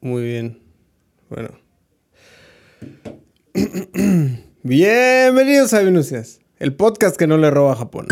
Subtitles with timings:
[0.00, 0.58] Muy bien.
[1.30, 1.48] Bueno.
[4.62, 8.06] Bienvenidos a Minucias, el podcast que no le roba a Japón.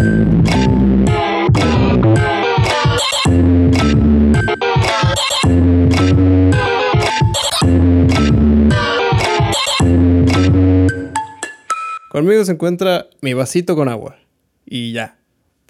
[12.11, 14.17] Conmigo se encuentra mi vasito con agua.
[14.65, 15.19] Y ya.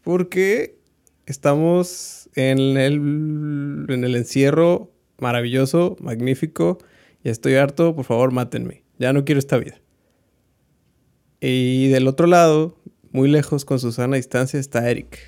[0.04, 0.79] Porque
[1.27, 2.95] estamos en el,
[3.88, 6.79] en el encierro maravilloso, magnífico.
[7.23, 8.83] Y estoy harto, por favor, mátenme.
[8.98, 9.80] Ya no quiero esta vida.
[11.41, 12.77] Y del otro lado,
[13.12, 15.19] muy lejos, con Susana a distancia, está Eric.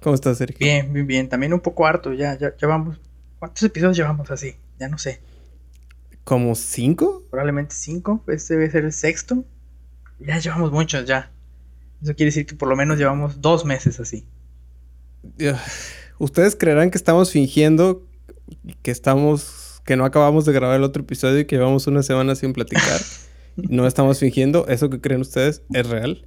[0.00, 0.58] ¿Cómo estás, Eric?
[0.58, 1.28] Bien, bien, bien.
[1.28, 2.12] También un poco harto.
[2.12, 3.00] Ya, ya, ya vamos.
[3.38, 4.56] ¿Cuántos episodios llevamos así?
[4.78, 5.20] Ya no sé.
[6.24, 7.22] ¿Como cinco?
[7.30, 8.22] Probablemente cinco.
[8.28, 9.44] Este debe ser el sexto.
[10.20, 11.32] Ya llevamos muchos, ya.
[12.02, 14.24] Eso quiere decir que por lo menos llevamos dos meses así.
[16.18, 18.06] Ustedes creerán que estamos fingiendo
[18.82, 22.34] que estamos, que no acabamos de grabar el otro episodio y que llevamos una semana
[22.34, 23.00] sin platicar.
[23.56, 26.26] no estamos fingiendo, eso que creen ustedes es real.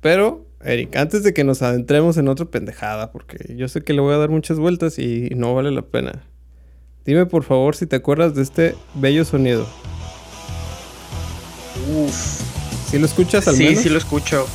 [0.00, 4.00] Pero, Eric, antes de que nos adentremos en otra pendejada, porque yo sé que le
[4.00, 6.24] voy a dar muchas vueltas y no vale la pena.
[7.04, 9.66] Dime por favor si te acuerdas de este bello sonido.
[11.94, 12.42] Uf.
[12.90, 13.82] ¿Sí lo escuchas al sí, menos?
[13.82, 14.46] Sí, lo escucho.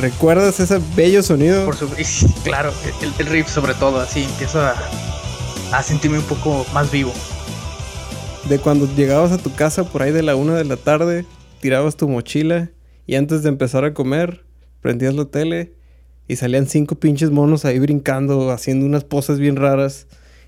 [0.00, 1.64] ¿Recuerdas ese bello sonido?
[1.64, 1.88] Por su...
[2.44, 4.74] Claro, el, el, riff sobre todo, así empiezo a,
[5.72, 7.12] a sentirme un poco más vivo.
[8.48, 11.24] De cuando llegabas a tu casa por ahí de la una de la tarde,
[11.60, 12.70] tirabas tu mochila
[13.06, 14.44] y antes de empezar a comer,
[14.80, 15.72] prendías la tele
[16.28, 20.06] y salían cinco pinches monos ahí brincando, haciendo unas poses bien raras,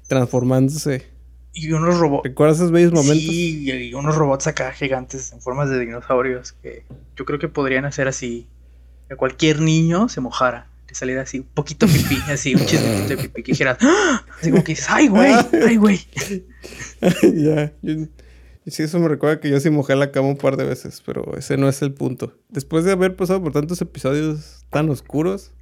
[0.08, 1.06] transformándose.
[1.52, 2.24] Y unos robots.
[2.24, 3.26] ¿Recuerdas esos bellos momentos?
[3.26, 6.84] Sí, y unos robots acá gigantes en formas de dinosaurios que
[7.16, 8.46] yo creo que podrían hacer así.
[9.08, 10.66] Que cualquier niño se mojara.
[10.88, 13.78] Le saliera así un poquito pipí, así un chismecito de pipí que dijeras.
[13.80, 14.24] ¡Ah!
[14.40, 15.34] Así como que dices, ¡ay, güey!
[15.66, 16.00] ¡ay, güey!
[17.34, 17.72] ya.
[17.82, 18.06] Yo,
[18.66, 21.36] sí, eso me recuerda que yo sí mojé la cama un par de veces, pero
[21.36, 22.38] ese no es el punto.
[22.48, 25.52] Después de haber pasado por tantos episodios tan oscuros,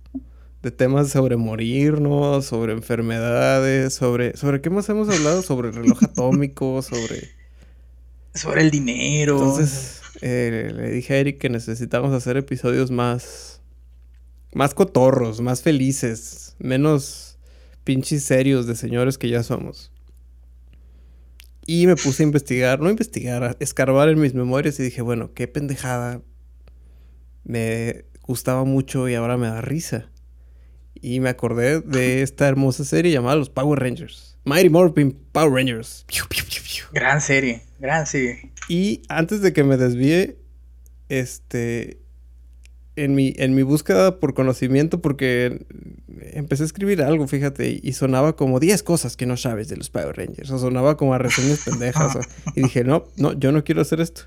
[0.65, 4.34] de temas sobre morirnos, sobre enfermedades, sobre...
[4.37, 5.43] ¿Sobre qué más hemos hablado?
[5.43, 7.28] Sobre el reloj atómico, sobre...
[8.34, 9.37] Sobre el dinero.
[9.37, 13.53] Entonces, eh, le dije a Eric que necesitamos hacer episodios más...
[14.54, 17.38] Más cotorros, más felices, menos
[17.84, 19.92] pinches serios de señores que ya somos.
[21.66, 25.03] Y me puse a investigar, no a investigar, a escarbar en mis memorias y dije,
[25.03, 26.20] bueno, qué pendejada.
[27.44, 30.10] Me gustaba mucho y ahora me da risa.
[30.94, 34.38] Y me acordé de esta hermosa serie llamada Los Power Rangers.
[34.44, 36.04] Mighty Morphin Power Rangers.
[36.92, 38.53] Gran serie, gran serie.
[38.69, 40.38] Y antes de que me desvíe,
[41.09, 42.03] este,
[42.97, 45.66] en mi, en mi búsqueda por conocimiento, porque
[46.32, 49.91] empecé a escribir algo, fíjate, y sonaba como 10 cosas que no sabes de los
[49.91, 52.21] Power Rangers, o sonaba como a reseñas pendejas, o,
[52.54, 54.22] y dije, no, no, yo no quiero hacer esto.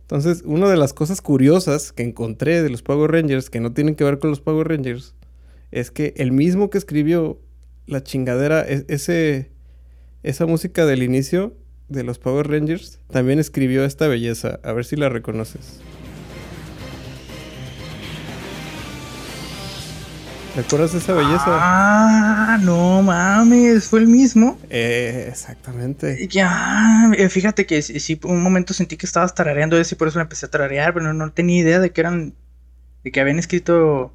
[0.00, 3.94] Entonces, una de las cosas curiosas que encontré de los Power Rangers, que no tienen
[3.94, 5.14] que ver con los Power Rangers,
[5.70, 7.40] es que el mismo que escribió
[7.86, 9.50] la chingadera, ese,
[10.22, 11.54] esa música del inicio
[11.88, 14.60] de los Power Rangers, también escribió esta belleza.
[14.62, 15.80] A ver si la reconoces.
[20.56, 21.44] ¿Recuerdas esa belleza?
[21.48, 24.56] Ah, no mames, fue el mismo.
[24.70, 26.28] Eh, exactamente.
[26.28, 30.22] Ya, fíjate que sí, un momento sentí que estabas tarareando eso y por eso la
[30.22, 32.34] empecé a tararear, pero no, no tenía idea de que eran,
[33.02, 34.12] de que habían escrito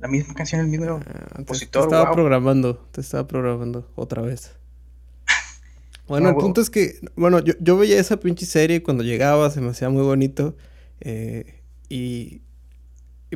[0.00, 1.84] la misma canción, el mismo ah, compositor.
[1.84, 2.14] Te, te estaba wow.
[2.14, 4.52] programando, te estaba programando otra vez.
[6.06, 9.48] Bueno, no, el punto es que, bueno, yo, yo, veía esa pinche serie cuando llegaba,
[9.50, 10.54] se me hacía muy bonito.
[11.00, 12.42] Eh, y,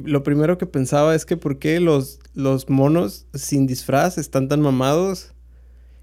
[0.04, 4.60] lo primero que pensaba es que por qué los, los monos sin disfraz están tan
[4.60, 5.34] mamados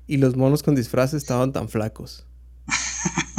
[0.08, 2.26] y los monos con disfraz estaban tan flacos.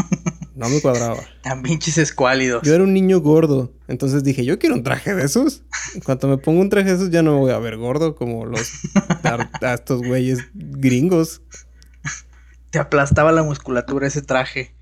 [0.56, 1.22] No me cuadraba.
[1.42, 2.62] Tan pinches escuálidos.
[2.62, 3.74] Yo era un niño gordo.
[3.88, 5.62] Entonces dije, yo quiero un traje de esos.
[5.94, 8.14] En cuanto me pongo un traje de esos, ya no me voy a ver gordo
[8.14, 8.72] como los
[9.22, 11.42] a, a estos güeyes gringos.
[12.70, 14.74] Te aplastaba la musculatura ese traje.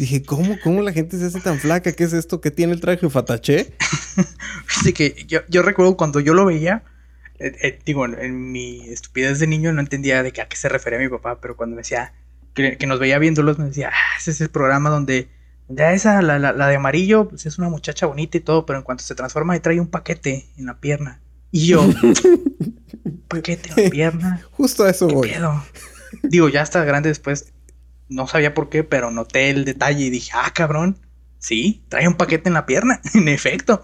[0.00, 1.92] Dije, ¿cómo, ¿cómo la gente se hace tan flaca?
[1.92, 2.40] ¿Qué es esto?
[2.40, 3.74] ¿Qué tiene el traje fataché?
[4.64, 6.84] Fíjate que yo, yo, recuerdo cuando yo lo veía,
[7.38, 10.56] eh, eh, digo, en, en, mi estupidez de niño no entendía de qué, a qué
[10.56, 12.14] se refería mi papá, pero cuando me decía
[12.54, 15.28] que, que nos veía viéndolos, me decía, ah, ese es el programa donde
[15.68, 18.78] ya esa, la, la, la, de amarillo, pues es una muchacha bonita y todo, pero
[18.78, 21.20] en cuanto se transforma y trae un paquete en la pierna.
[21.50, 21.86] Y yo,
[23.28, 24.40] paquete en la pierna.
[24.52, 25.28] Justo a eso ¿Qué voy.
[25.28, 25.62] Pedo?
[26.22, 27.52] Digo, ya hasta grande después,
[28.10, 30.98] no sabía por qué, pero noté el detalle y dije, ah, cabrón,
[31.38, 33.82] sí, trae un paquete en la pierna, en efecto.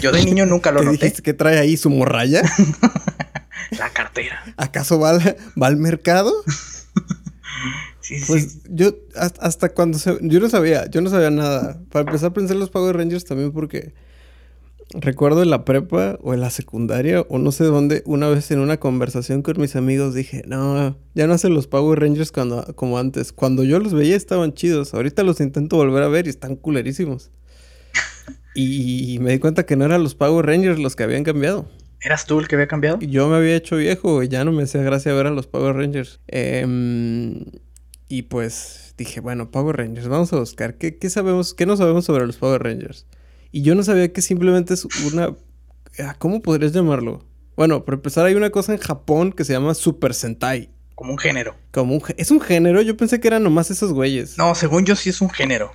[0.00, 1.12] Yo de niño nunca lo noté.
[1.12, 2.42] que trae ahí su morralla?
[3.78, 4.42] la cartera.
[4.56, 6.32] ¿Acaso va al, va al mercado?
[8.00, 11.80] Sí, pues yo hasta, cuando se, yo no sabía, yo no sabía nada.
[11.88, 13.94] Para empezar a pensar en los Power Rangers también porque
[14.94, 18.60] recuerdo en la prepa o en la secundaria o no sé dónde, una vez en
[18.60, 22.98] una conversación con mis amigos dije, no, ya no hacen los Power Rangers cuando, como
[22.98, 23.32] antes.
[23.32, 27.30] Cuando yo los veía estaban chidos, ahorita los intento volver a ver y están culerísimos.
[28.54, 31.66] Y me di cuenta que no eran los Power Rangers los que habían cambiado.
[32.02, 32.98] ¿Eras tú el que había cambiado?
[33.00, 35.76] Yo me había hecho viejo y ya no me hacía gracia ver a los Power
[35.76, 36.20] Rangers.
[36.26, 37.44] Em,
[38.08, 40.76] y pues dije, bueno, Power Rangers, vamos a buscar.
[40.76, 41.54] ¿Qué, ¿Qué, sabemos?
[41.54, 43.06] ¿Qué no sabemos sobre los Power Rangers?
[43.52, 45.36] Y yo no sabía que simplemente es una...
[45.98, 47.24] Ah, ¿Cómo podrías llamarlo?
[47.54, 50.70] Bueno, para empezar hay una cosa en Japón que se llama Super Sentai.
[50.94, 51.54] Como un género.
[51.70, 52.02] Como un...
[52.16, 52.80] ¿Es un género?
[52.80, 54.38] Yo pensé que eran nomás esos güeyes.
[54.38, 55.72] No, según yo sí es un género.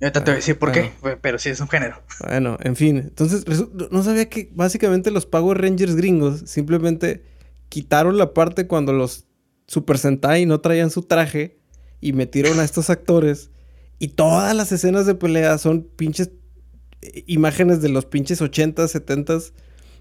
[0.00, 2.00] Yo te voy a decir por qué, pero sí es un género.
[2.20, 2.98] Bueno, en fin.
[2.98, 3.44] Entonces,
[3.90, 7.24] no sabía que básicamente los Power Rangers gringos simplemente
[7.68, 9.26] quitaron la parte cuando los
[9.66, 11.58] Super Sentai no traían su traje
[12.00, 13.50] y metieron a estos actores.
[13.98, 16.30] Y todas las escenas de pelea son pinches
[17.26, 19.52] imágenes de los pinches 80s, 70s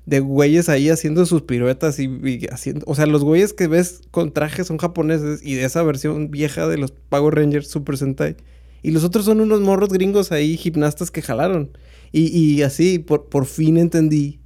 [0.06, 2.86] de güeyes ahí haciendo sus piruetas y, y, haciendo.
[2.88, 6.68] O sea, los güeyes que ves con trajes son japoneses y de esa versión vieja
[6.68, 8.38] de los Power Rangers Super Sentai
[8.84, 11.78] y los otros son unos morros gringos ahí, gimnastas que jalaron.
[12.14, 14.40] Y, así, por, por fin entendí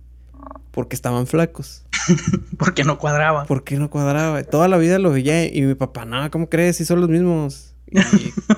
[0.72, 1.86] porque estaban flacos.
[2.58, 3.46] porque no cuadraba.
[3.46, 4.44] Porque no cuadraba.
[4.44, 6.78] Toda la vida lo veía y mi papá, no, ¿cómo crees?
[6.78, 7.71] Si son los mismos.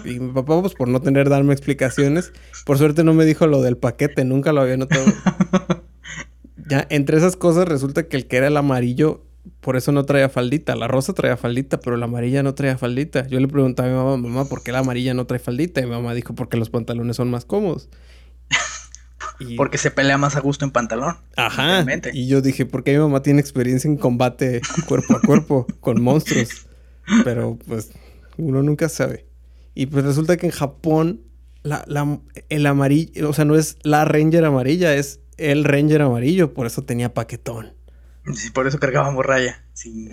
[0.06, 2.32] Y, mi papá, pues por no tener darme explicaciones,
[2.66, 5.06] por suerte no me dijo lo del paquete, nunca lo había notado.
[6.70, 9.24] ya, entre esas cosas resulta que el que era el amarillo
[9.60, 10.76] por eso no traía faldita.
[10.76, 13.28] La rosa traía faldita, pero la amarilla no traía faldita.
[13.28, 15.82] Yo le preguntaba a mi mamá, mamá, ¿por qué la amarilla no trae faldita?
[15.82, 17.90] Y mi mamá dijo, porque los pantalones son más cómodos.
[19.58, 21.18] Porque se pelea más a gusto en pantalón.
[21.36, 21.86] Ajá.
[22.14, 26.68] Y yo dije, porque mi mamá tiene experiencia en combate cuerpo a cuerpo con monstruos.
[27.26, 27.92] Pero pues
[28.38, 29.28] uno nunca sabe.
[29.76, 31.22] Y pues resulta que en Japón
[31.64, 32.20] la, la,
[32.50, 36.84] el amarillo, o sea, no es la Ranger amarilla, es el Ranger amarillo, por eso
[36.84, 37.74] tenía paquetón.
[38.34, 39.64] Sí, por eso cargábamos raya.
[39.74, 40.10] Sí.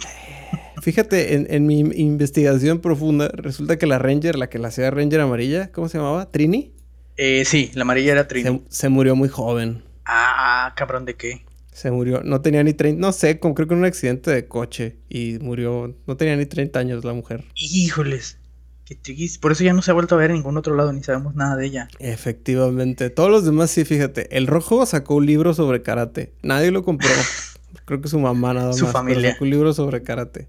[0.83, 5.71] Fíjate, en, mi investigación profunda, resulta que la Ranger, la que la hacía Ranger amarilla,
[5.71, 6.31] ¿cómo se llamaba?
[6.31, 6.73] ¿Trini?
[7.17, 8.65] Eh, sí, la amarilla era Trini.
[8.69, 9.85] Se, murió muy joven.
[10.07, 11.45] Ah, cabrón, ¿de qué?
[11.73, 14.47] Se murió, no tenía ni 30, no sé, como creo que en un accidente de
[14.47, 17.45] coche y murió, no tenía ni 30 años la mujer.
[17.55, 18.39] Híjoles,
[18.85, 19.39] qué triste.
[19.41, 21.35] Por eso ya no se ha vuelto a ver en ningún otro lado, ni sabemos
[21.35, 21.89] nada de ella.
[21.99, 24.37] Efectivamente, todos los demás sí, fíjate.
[24.37, 27.09] El rojo sacó un libro sobre karate, nadie lo compró.
[27.85, 28.77] Creo que su mamá nada más.
[28.77, 29.37] Su familia.
[29.41, 30.49] un libro sobre karate.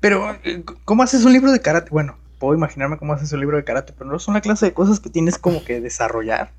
[0.00, 1.90] Pero, eh, ¿cómo haces un libro de karate?
[1.90, 4.72] Bueno, puedo imaginarme cómo haces un libro de karate, pero no son la clase de
[4.72, 6.52] cosas que tienes como que desarrollar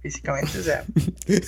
[0.00, 0.58] físicamente.
[0.58, 0.84] O sea,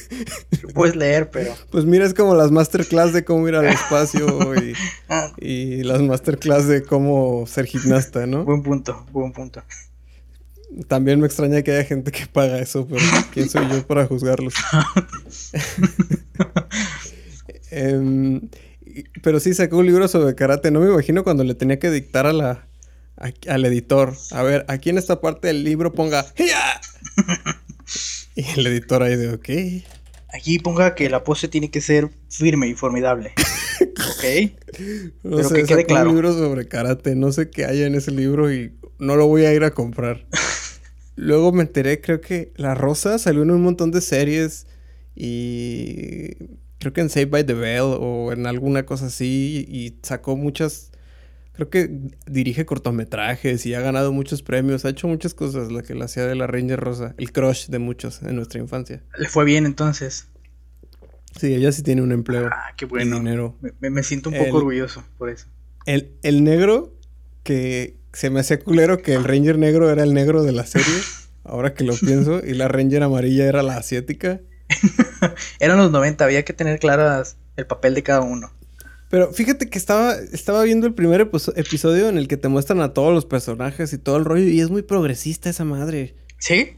[0.74, 1.54] puedes leer, pero.
[1.70, 4.74] Pues mira, es como las masterclass de cómo ir al espacio y,
[5.08, 5.32] ah.
[5.38, 8.44] y las masterclass de cómo ser gimnasta, ¿no?
[8.44, 9.62] Buen punto, buen punto.
[10.88, 13.02] También me extraña que haya gente que paga eso, pero
[13.32, 14.54] ¿quién soy yo para juzgarlos?
[17.74, 18.50] Em,
[19.22, 20.70] pero sí sacó un libro sobre karate.
[20.70, 22.66] No me imagino cuando le tenía que dictar a la,
[23.48, 24.14] al editor.
[24.30, 26.26] A ver, aquí en esta parte del libro ponga
[28.36, 29.84] Y el editor ahí de ok.
[30.32, 33.32] Aquí ponga que la pose tiene que ser firme y formidable.
[33.80, 34.52] ok.
[35.22, 36.08] No Pero sé, que quede claro.
[36.08, 37.14] un libro sobre karate.
[37.14, 40.26] No sé qué haya en ese libro y no lo voy a ir a comprar.
[41.16, 44.66] Luego me enteré, creo que La Rosa salió en un montón de series
[45.14, 46.34] y
[46.78, 50.90] creo que en Save by the Bell o en alguna cosa así y sacó muchas
[51.52, 51.90] creo que
[52.26, 56.26] dirige cortometrajes y ha ganado muchos premios, ha hecho muchas cosas, la que la hacía
[56.26, 59.02] de la Ranger Rosa, el crush de muchos en nuestra infancia.
[59.18, 60.28] Le fue bien entonces.
[61.38, 62.48] Sí, ella sí tiene un empleo.
[62.52, 63.16] Ah, qué bueno.
[63.18, 63.56] dinero.
[63.80, 65.46] Me, siento un poco orgulloso por eso.
[65.86, 66.94] El, el negro
[67.42, 70.94] que se me hacía culero que el Ranger negro era el negro de la serie,
[71.44, 74.40] ahora que lo pienso, y la Ranger amarilla era la asiática.
[75.60, 78.52] Eran los 90, había que tener claras el papel de cada uno.
[79.12, 82.94] Pero fíjate que estaba, estaba viendo el primer episodio en el que te muestran a
[82.94, 86.14] todos los personajes y todo el rollo, y es muy progresista esa madre.
[86.38, 86.70] ¿Sí?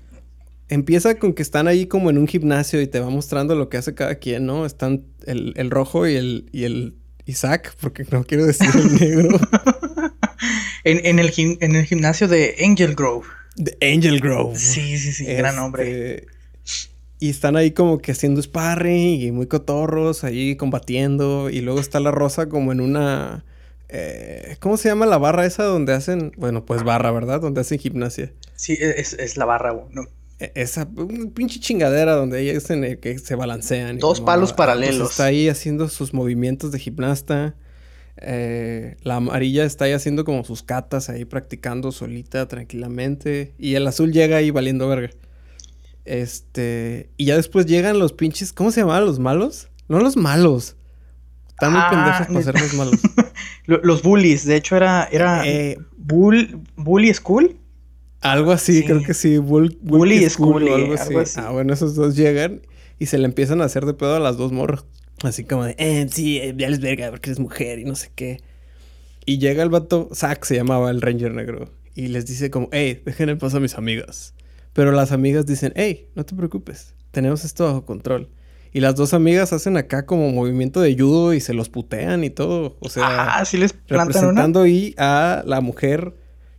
[0.69, 3.77] Empieza con que están ahí como en un gimnasio y te va mostrando lo que
[3.77, 4.67] hace cada quien, ¿no?
[4.67, 9.39] Están el, rojo y el, y el Isaac, porque no quiero decir el negro.
[10.83, 13.29] en, el, en el gimnasio de Angel Grove.
[13.55, 14.59] De Angel Grove.
[14.59, 16.27] Sí, sí, sí, gran nombre.
[17.25, 21.49] Y están ahí como que haciendo sparring y muy cotorros, ahí combatiendo.
[21.49, 23.47] Y luego está la rosa como en una...
[23.89, 26.33] Eh, ¿Cómo se llama la barra esa donde hacen...
[26.37, 27.41] Bueno, pues barra, ¿verdad?
[27.41, 28.31] Donde hacen gimnasia.
[28.57, 30.03] Sí, es, la barra, ¿no?
[30.39, 30.87] E, esa
[31.35, 32.67] pinche chingadera donde ellos
[33.01, 33.97] que se balancean.
[33.97, 35.13] Dos palos paralelos.
[35.13, 37.55] está ahí haciendo sus movimientos de gimnasta.
[38.19, 43.55] Eh, la amarilla está ahí haciendo como sus catas ahí practicando solita, tranquilamente.
[43.57, 45.09] Y el azul llega ahí valiendo verga.
[46.05, 47.11] Este.
[47.17, 48.53] Y ya después llegan los pinches.
[48.53, 49.69] ¿Cómo se llamaban los malos?
[49.89, 50.77] No los malos.
[51.51, 53.01] Están muy Ah, pendejos para ser los malos.
[53.67, 57.57] Lo- Los bullies, de hecho era, era Eh, bull, Bully School.
[58.21, 58.85] Algo así, Sí.
[58.85, 59.39] creo que sí.
[59.39, 61.09] Bull, Bully School, o algo, así.
[61.09, 61.41] algo así.
[61.41, 62.63] Ah, bueno, esos dos llegan
[62.99, 64.85] y se le empiezan a hacer de pedo a las dos morras.
[65.23, 68.11] Así como de, eh, sí, eh, ya les verga porque eres mujer y no sé
[68.15, 68.41] qué.
[69.27, 73.01] Y llega el vato, Zack se llamaba el Ranger Negro, y les dice como, hey,
[73.07, 74.35] dejen en paz a mis amigas.
[74.75, 78.29] Pero las amigas dicen, hey, no te preocupes, tenemos esto bajo control.
[78.73, 82.31] Y las dos amigas hacen acá como movimiento de judo y se los putean y
[82.31, 82.77] todo.
[82.81, 84.05] O sea, ah, sí les una.
[84.05, 86.15] representando ahí a la mujer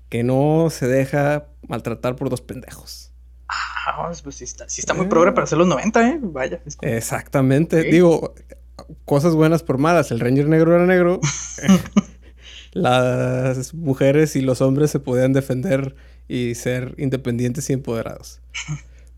[0.07, 3.11] que no se deja maltratar por dos pendejos.
[3.49, 6.19] Ah, pues sí está, sí está muy progre para ser los 90, ¿eh?
[6.21, 6.61] Vaya.
[6.77, 7.83] como- Exactamente.
[7.83, 8.33] Digo,
[9.03, 10.09] cosas buenas por malas.
[10.11, 11.19] El Ranger negro era negro.
[12.71, 15.95] Las mujeres y los hombres se podían defender
[16.27, 18.41] y ser independientes y empoderados.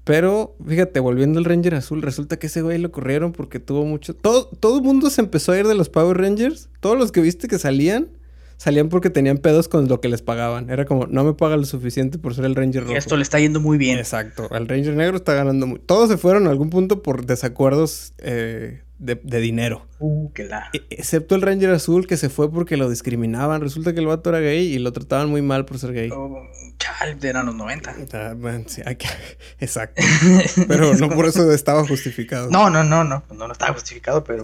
[0.03, 4.15] Pero, fíjate, volviendo al Ranger azul, resulta que ese güey lo corrieron porque tuvo mucho...
[4.15, 6.69] Todo, todo el mundo se empezó a ir de los Power Rangers.
[6.79, 8.07] Todos los que viste que salían,
[8.55, 10.69] salían porque tenían pedos con lo que les pagaban.
[10.69, 12.95] Era como, no me paga lo suficiente por ser el Ranger rojo.
[12.95, 13.97] esto le está yendo muy bien.
[13.97, 14.47] Exacto.
[14.51, 15.79] El Ranger negro está ganando muy...
[15.79, 19.87] Todos se fueron a algún punto por desacuerdos eh, de, de dinero.
[19.99, 20.69] Uh, que la.
[20.73, 23.61] E- excepto el Ranger azul que se fue porque lo discriminaban.
[23.61, 26.09] Resulta que el vato era gay y lo trataban muy mal por ser gay.
[26.13, 26.41] Oh,
[26.77, 27.95] chal, eran los 90.
[28.13, 29.07] Ah, man, sí, hay que-
[29.59, 30.01] Exacto.
[30.67, 32.49] Pero no por eso estaba justificado.
[32.49, 34.43] No, no, no, no, no, no estaba justificado, pero.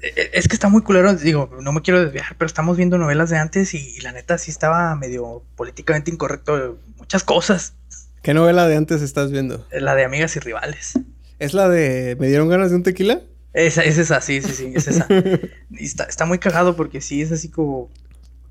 [0.00, 2.98] E- e- es que está muy culero, digo, no me quiero desviar, pero estamos viendo
[2.98, 7.74] novelas de antes y, y la neta sí estaba medio políticamente incorrecto muchas cosas.
[8.22, 9.66] ¿Qué novela de antes estás viendo?
[9.72, 10.98] La de amigas y rivales.
[11.38, 13.22] ¿Es la de ¿Me dieron ganas de un tequila?
[13.54, 15.06] Esa, es esa, sí, sí, sí, es esa.
[15.70, 17.90] Y está, está muy cagado porque sí es así como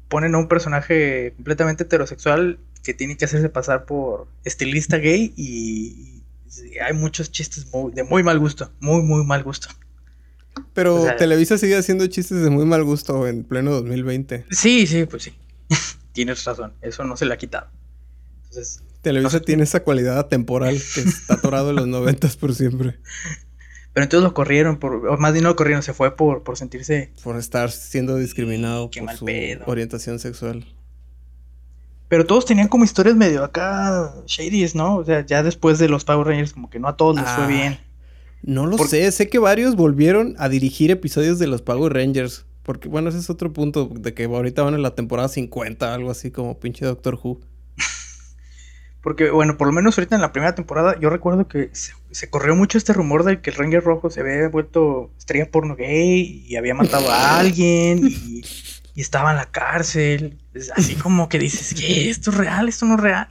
[0.09, 6.21] ponen a un personaje completamente heterosexual que tiene que hacerse pasar por estilista gay y,
[6.73, 9.67] y hay muchos chistes muy- de muy mal gusto, muy, muy mal gusto.
[10.73, 14.45] Pero O sea- Televisa sigue haciendo chistes de muy mal gusto en pleno 2020.
[14.49, 15.33] Sí, sí, pues sí.
[16.13, 17.67] Tienes razón, eso no se le ha quitado.
[18.37, 22.99] Entonces, Televisa tiene esa cualidad atemporal que está atorado en los noventas por siempre.
[23.93, 26.57] pero entonces lo corrieron, por, o más bien no lo corrieron, se fue por, por
[26.57, 27.11] sentirse...
[27.23, 29.63] Por estar siendo discriminado Qué por mal su pedo.
[29.67, 30.65] orientación sexual.
[32.09, 34.95] Pero todos tenían como historias medio acá shadies, ¿no?
[34.97, 37.43] O sea, ya después de los Power Rangers como que no a todos les fue
[37.43, 37.47] Ah.
[37.47, 37.79] bien.
[38.43, 42.45] No lo Por- sé, sé que varios volvieron a dirigir episodios de los Power Rangers.
[42.63, 46.11] Porque, bueno, ese es otro punto de que ahorita van en la temporada 50, algo
[46.11, 47.39] así como pinche Doctor Who.
[49.07, 52.29] Porque, bueno, por lo menos ahorita en la primera temporada, yo recuerdo que se, se
[52.29, 56.43] corrió mucho este rumor de que el Ranger Rojo se había vuelto estrella porno gay
[56.45, 58.41] y había matado a alguien y,
[58.93, 60.37] y estaba en la cárcel.
[60.75, 62.09] Así como que dices, ¿qué?
[62.09, 62.67] ¿Esto es real?
[62.67, 63.27] ¿Esto no es real?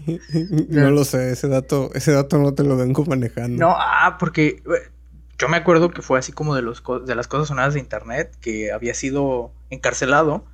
[0.71, 3.59] no lo sé, ese dato, ese dato no te lo vengo manejando.
[3.59, 4.90] No, ah, porque eh,
[5.38, 8.35] yo me acuerdo que fue así como de, los, de las cosas sonadas de internet,
[8.40, 10.47] que había sido encarcelado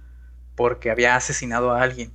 [0.57, 2.11] porque había asesinado a alguien.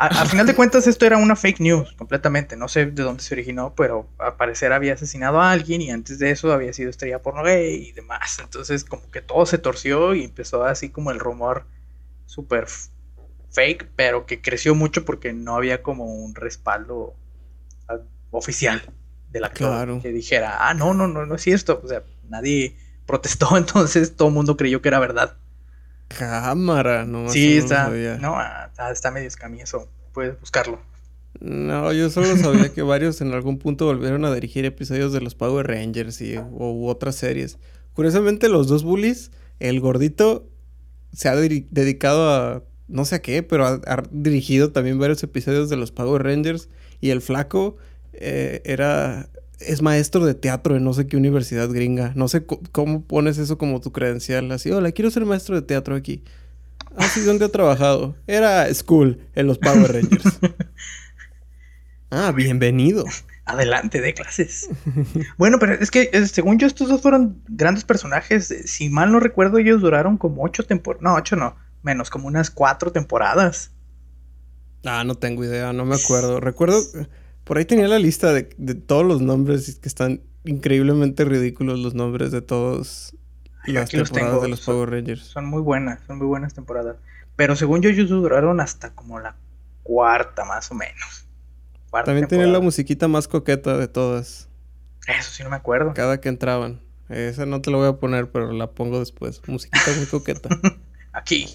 [0.00, 3.22] A, a final de cuentas esto era una fake news completamente, no sé de dónde
[3.22, 6.88] se originó, pero al parecer había asesinado a alguien y antes de eso había sido
[6.88, 8.38] estrella porno gay y demás.
[8.42, 11.66] Entonces como que todo se torció y empezó así como el rumor
[12.24, 12.66] súper
[13.50, 17.14] fake, pero que creció mucho porque no había como un respaldo
[17.88, 17.98] ah,
[18.30, 18.82] oficial
[19.30, 20.00] del actor Claro.
[20.00, 21.78] que dijera, ah, no, no, no, no es cierto.
[21.84, 25.36] O sea, nadie protestó, entonces todo el mundo creyó que era verdad.
[26.16, 27.28] Cámara, no.
[27.28, 28.18] sí, no está, sabía.
[28.18, 29.88] no, ah, está, medio escamioso.
[30.12, 30.80] Puedes buscarlo.
[31.40, 35.34] No, yo solo sabía que varios en algún punto volvieron a dirigir episodios de los
[35.34, 37.58] Power Rangers y, u otras series.
[37.94, 40.48] Curiosamente, los dos bullies, el gordito
[41.12, 45.70] se ha dedicado a no sé a qué, pero ha, ha dirigido también varios episodios
[45.70, 46.68] de los Power Rangers.
[47.00, 47.76] Y el flaco
[48.12, 49.28] eh, era.
[49.60, 52.12] Es maestro de teatro en no sé qué universidad gringa.
[52.16, 54.50] No sé cómo pones eso como tu credencial.
[54.52, 56.24] Así, hola, quiero ser maestro de teatro aquí.
[56.96, 58.16] Ah, sí, ¿dónde ha trabajado?
[58.26, 60.38] Era School, en los Power Rangers.
[62.12, 63.04] Ah, bienvenido.
[63.44, 64.68] Adelante, de clases.
[65.38, 68.52] bueno, pero es que eh, según yo estos dos fueron grandes personajes.
[68.66, 71.02] Si mal no recuerdo, ellos duraron como ocho temporadas.
[71.04, 71.54] No, ocho no.
[71.82, 73.70] Menos, como unas cuatro temporadas.
[74.84, 76.40] Ah, no tengo idea, no me acuerdo.
[76.40, 76.82] Recuerdo,
[77.50, 81.94] por ahí tenía la lista de, de todos los nombres que están increíblemente ridículos los
[81.94, 83.12] nombres de todos
[83.66, 85.22] las los temporadas de los Power Rangers.
[85.22, 86.98] Son muy buenas, son muy buenas temporadas.
[87.34, 89.34] Pero según yo, ellos duraron hasta como la
[89.82, 91.26] cuarta, más o menos.
[91.90, 94.48] Cuarta También tenía la musiquita más coqueta de todas,
[95.08, 95.92] Eso sí no me acuerdo.
[95.92, 96.80] cada que entraban.
[97.08, 99.42] Esa no te la voy a poner, pero la pongo después.
[99.48, 100.50] Musiquita muy coqueta.
[101.12, 101.48] aquí.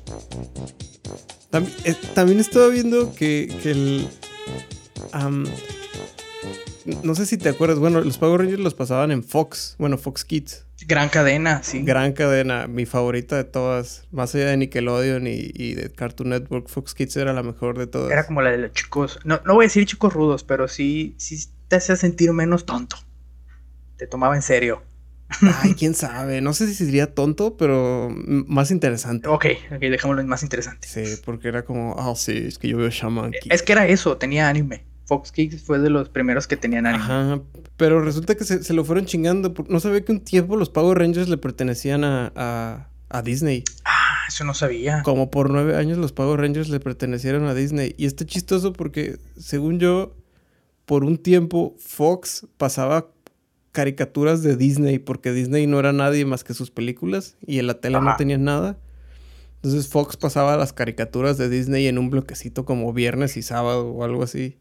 [1.52, 4.10] También, eh, también estaba viendo que, que el.
[7.04, 10.24] No sé si te acuerdas, bueno, los Power Rangers los pasaban en Fox, bueno, Fox
[10.24, 10.66] Kids.
[10.88, 11.82] Gran cadena, sí.
[11.84, 14.06] Gran cadena, mi favorita de todas.
[14.12, 17.88] Más allá de Nickelodeon y, y de Cartoon Network, Fox Kids era la mejor de
[17.88, 18.12] todas.
[18.12, 19.20] Era como la de los chicos.
[19.24, 22.98] No, no voy a decir chicos rudos, pero sí, sí te hacía sentir menos tonto.
[23.98, 24.84] Te tomaba en serio.
[25.64, 26.40] Ay, quién sabe.
[26.42, 29.28] No sé si sería tonto, pero más interesante.
[29.28, 30.88] Ok, ok, dejémoslo en más interesante.
[30.88, 33.50] Sí, porque era como, ah, sí, es que yo veo Shaman King.
[33.52, 34.86] Es que era eso, tenía anime.
[35.08, 37.04] Fox Kids fue de los primeros que tenían anime.
[37.04, 37.42] Ajá,
[37.78, 39.54] pero resulta que se, se lo fueron chingando.
[39.54, 43.64] por- No sabía que un tiempo los Power Rangers le pertenecían a, a, a Disney.
[43.84, 45.02] Ah, eso no sabía.
[45.04, 47.94] Como por nueve años los Power Rangers le pertenecieron a Disney.
[47.98, 50.16] Y está chistoso porque, según yo,
[50.86, 53.08] por un tiempo Fox pasaba
[53.76, 57.82] caricaturas de Disney porque Disney no era nadie más que sus películas y en la
[57.82, 58.80] tele no tenían nada.
[59.58, 64.06] Entonces Fox pasaba las caricaturas de Disney en un bloquecito como viernes y sábado o
[64.06, 64.58] algo así.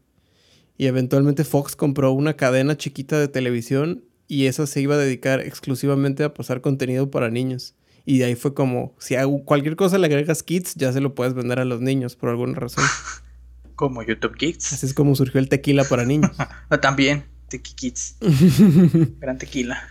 [0.77, 5.39] Y eventualmente Fox compró una cadena chiquita de televisión y esa se iba a dedicar
[5.39, 7.75] exclusivamente a pasar contenido para niños.
[8.03, 11.15] Y de ahí fue como, si a cualquier cosa le agregas kids, ya se lo
[11.15, 12.83] puedes vender a los niños por alguna razón.
[13.75, 14.71] Como YouTube Kids.
[14.71, 16.31] Así es como surgió el tequila para niños.
[16.81, 18.17] También, Kids.
[19.19, 19.81] Gran tequila.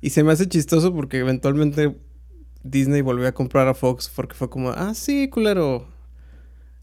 [0.00, 1.96] y se me hace chistoso porque eventualmente
[2.64, 5.88] Disney volvió a comprar a Fox porque fue como, ah, sí, culero.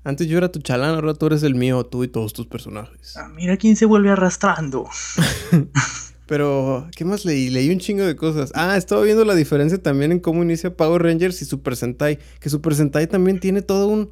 [0.04, 3.18] Antes yo era tu chalán, ahora tú eres el mío, tú y todos tus personajes.
[3.18, 4.88] Ah, mira quién se vuelve arrastrando.
[6.26, 7.50] Pero, ¿qué más leí?
[7.50, 8.52] Leí un chingo de cosas.
[8.54, 12.20] Ah, estaba viendo la diferencia también en cómo inicia Power Rangers y Super Sentai.
[12.40, 14.12] Que Super Sentai también tiene todo un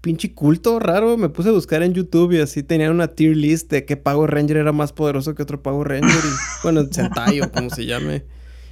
[0.00, 1.16] pinche culto raro.
[1.16, 4.30] Me puse a buscar en YouTube y así tenía una tier list de qué Power
[4.30, 6.24] Ranger era más poderoso que otro Power Ranger.
[6.24, 8.24] Y, bueno, Sentai o como se llame.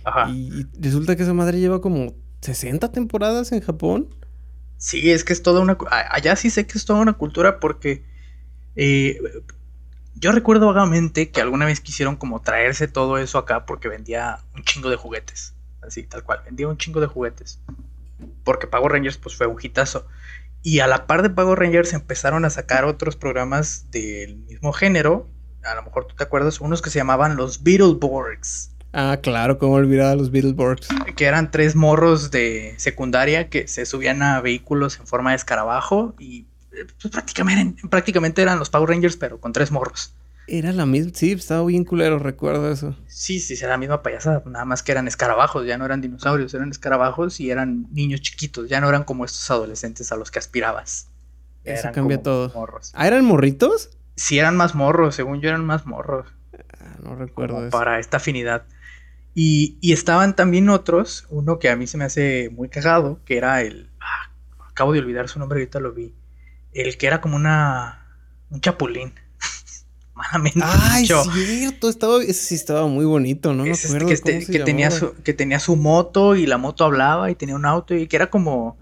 [0.05, 0.31] Ajá.
[0.31, 4.09] Y, y resulta que esa madre lleva como 60 temporadas en Japón.
[4.77, 5.77] Sí, es que es toda una...
[6.11, 8.05] Allá sí sé que es toda una cultura porque...
[8.77, 9.19] eh,
[10.21, 14.65] yo recuerdo vagamente que alguna vez quisieron como traerse todo eso acá porque vendía un
[14.65, 15.55] chingo de juguetes.
[15.81, 16.41] Así, tal cual.
[16.45, 17.61] Vendía un chingo de juguetes.
[18.43, 20.07] Porque Power Rangers pues fue un hitazo.
[20.63, 25.29] Y a la par de Power Rangers empezaron a sacar otros programas del mismo género.
[25.65, 28.73] A lo mejor tú te acuerdas, unos que se llamaban los Beetleborgs.
[28.93, 30.89] Ah, claro, cómo olvidar a los Beetleborgs.
[31.15, 36.15] que eran tres morros de secundaria que se subían a vehículos en forma de escarabajo
[36.19, 40.15] y eh, pues, prácticamente, prácticamente eran los Power Rangers, pero con tres morros.
[40.51, 41.13] Era la misma.
[41.15, 42.97] Sí, estaba bien culero, recuerdo eso.
[43.07, 46.55] Sí, sí, era la misma payasada, nada más que eran escarabajos, ya no eran dinosaurios,
[46.55, 50.39] eran escarabajos y eran niños chiquitos, ya no eran como estos adolescentes a los que
[50.39, 51.11] aspirabas.
[51.65, 52.51] Eso eran cambia todo.
[52.55, 52.93] Morros.
[52.95, 53.91] ¿Ah, eran morritos?
[54.17, 56.27] Sí, eran más morros, según yo eran más morros.
[56.81, 57.77] Ah, no recuerdo como eso.
[57.77, 58.65] para esta afinidad.
[59.35, 63.37] Y, y estaban también otros, uno que a mí se me hace muy cagado, que
[63.37, 63.91] era el...
[64.01, 64.33] ah,
[64.71, 66.15] acabo de olvidar su nombre, ahorita lo vi.
[66.73, 68.07] El que era como una...
[68.51, 69.13] Un chapulín.
[70.19, 70.61] Malamente
[70.99, 71.23] dicho.
[71.33, 74.53] cierto, estaba, ese sí estaba muy bonito, no me Es este acuerdo que, cómo se
[74.53, 77.95] que tenía su, que tenía su moto y la moto hablaba y tenía un auto
[77.95, 78.77] y que era como...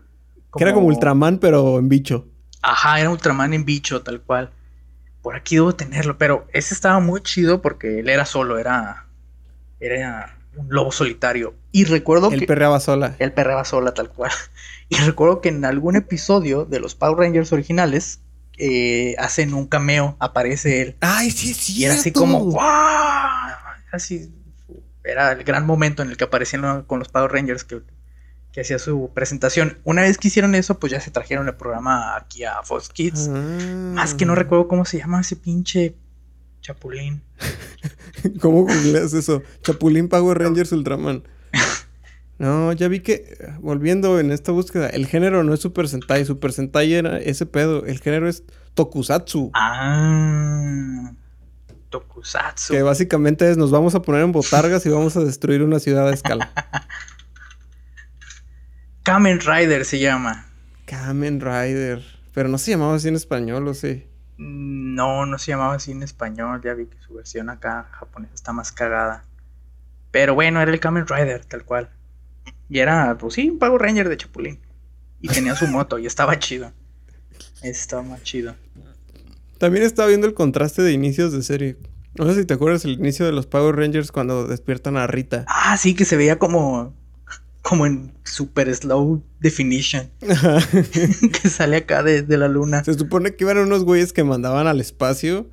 [0.57, 2.27] Que era como Ultraman, pero en bicho.
[2.63, 4.51] Ajá, era Ultraman en bicho, tal cual.
[5.21, 9.07] Por aquí debo tenerlo, pero ese estaba muy chido porque él era solo, era...
[9.79, 11.55] Era un lobo solitario.
[11.71, 12.47] Y recuerdo Él que...
[12.47, 13.15] perreaba sola.
[13.19, 14.33] Él perreaba sola, tal cual.
[14.89, 18.21] Y recuerdo que en algún episodio de los Power Rangers originales
[18.59, 20.97] eh, hacen un cameo, aparece él.
[21.01, 21.75] Ay, sí, sí.
[21.81, 23.57] Y era así como, ¡guau!
[23.93, 24.33] Así,
[25.05, 27.81] era el gran momento en el que aparecían con los Power Rangers que,
[28.53, 29.79] que hacía su presentación.
[29.85, 33.29] Una vez que hicieron eso, pues ya se trajeron el programa aquí a Fox Kids.
[33.29, 34.37] Más que no Ah.
[34.37, 35.95] recuerdo cómo se llama ese pinche
[36.61, 37.23] chapulín.
[38.41, 39.43] ¿Cómo googleas eso?
[39.63, 41.23] Chapulín Power Rangers Ultraman.
[42.39, 46.25] No, ya vi que, volviendo en esta búsqueda, el género no es Super Sentai.
[46.27, 47.87] Super Sentai era ese pedo.
[47.87, 48.45] El género es
[48.75, 49.51] Tokusatsu.
[49.55, 51.13] Ah,
[51.89, 52.75] Tokusatsu.
[52.75, 56.07] Que básicamente es nos vamos a poner en botargas y vamos a destruir una ciudad
[56.09, 56.53] a escala.
[59.03, 60.47] Kamen Rider se llama.
[60.85, 62.05] Kamen Rider.
[62.35, 64.07] Pero no se llamaba así en español, ¿o sí?
[64.37, 66.61] No, no se llamaba así en español.
[66.63, 69.25] Ya vi que su versión acá japonesa está más cagada.
[70.11, 71.89] Pero bueno, era el Kamen Rider, tal cual.
[72.69, 74.59] Y era, pues sí, un Power Ranger de Chapulín.
[75.21, 76.73] Y tenía su moto y estaba chido.
[77.63, 78.55] Estaba más chido.
[79.59, 81.77] También estaba viendo el contraste de inicios de serie.
[82.19, 85.45] No sé si te acuerdas el inicio de los Power Rangers cuando despiertan a Rita.
[85.49, 86.95] Ah, sí, que se veía como.
[87.63, 90.11] Como en super slow definition.
[90.21, 92.85] que sale acá de, de la luna.
[92.85, 95.51] Se supone que iban unos güeyes que mandaban al espacio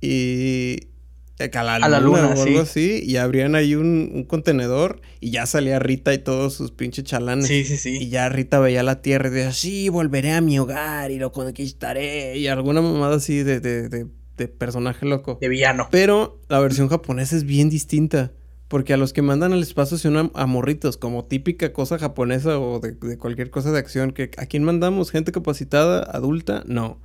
[0.00, 0.88] y
[1.38, 5.30] a la luna, a la luna o algo así, y abrían ahí un, contenedor y
[5.30, 7.46] ya salía Rita y todos sus pinches chalanes.
[7.46, 7.98] Sí, sí, sí.
[8.00, 11.32] Y ya Rita veía la tierra y decía, sí, volveré a mi hogar y lo
[11.32, 12.36] conquistaré.
[12.38, 15.38] Y alguna mamada así de, de, de, de personaje loco.
[15.40, 15.88] De villano.
[15.90, 18.32] Pero la versión japonesa es bien distinta.
[18.68, 22.80] Porque a los que mandan al espacio son a, morritos, como típica cosa japonesa o
[22.80, 24.12] de, de, cualquier cosa de acción.
[24.12, 25.10] que ¿A quién mandamos?
[25.10, 26.62] ¿Gente capacitada, adulta?
[26.66, 26.98] No.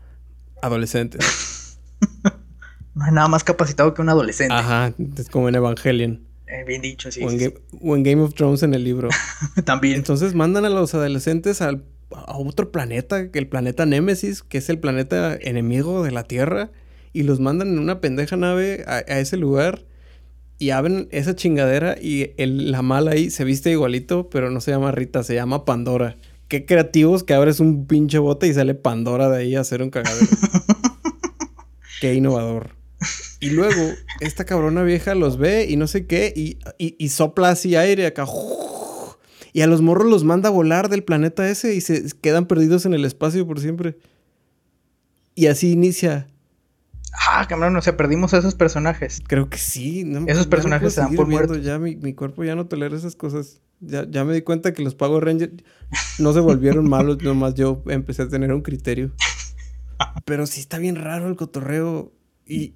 [0.62, 1.26] Adolescentes.
[2.98, 4.54] no hay nada más capacitado que un adolescente.
[4.54, 6.28] Ajá, es como en Evangelion.
[6.48, 7.22] Eh, bien dicho, sí.
[7.24, 9.10] O, en Game, of Thrones en el libro.
[9.66, 9.96] También.
[9.96, 14.80] Entonces mandan a los adolescentes al, a otro planeta, el planeta Némesis, que es el
[14.80, 16.72] planeta enemigo de la Tierra,
[17.14, 19.86] y los mandan en una pendeja nave a ese lugar
[20.60, 24.72] y abren esa chingadera y el, la mala ahí se viste igualito, pero no se
[24.72, 26.18] llama Rita, se llama Pandora.
[26.48, 29.90] Qué creativos que abres un pinche bote y sale Pandora de ahí a hacer un
[29.90, 30.26] cagadero.
[32.02, 32.77] qué innovador.
[33.40, 37.76] Y luego, esta cabrona vieja los ve y no sé qué, y, y, sopla así
[37.76, 38.26] aire acá.
[39.54, 42.86] Y a los morros los manda a volar del planeta ese y se quedan perdidos
[42.86, 43.98] en el espacio por siempre.
[45.36, 46.28] Y así inicia
[47.30, 49.22] Ah, cabrón, o sea, perdimos a esos personajes.
[49.28, 50.06] Creo que sí.
[50.28, 51.64] esos personajes se dan por muertos.
[51.64, 53.62] Ya mi, cuerpo ya no tolera esas cosas.
[53.80, 55.54] Ya, ya me di cuenta que los Power Rangers
[56.20, 59.12] no se volvieron malos, nomás yo empecé a tener un criterio.
[60.26, 62.12] Pero sí está bien raro el cotorreo.
[62.48, 62.74] Y,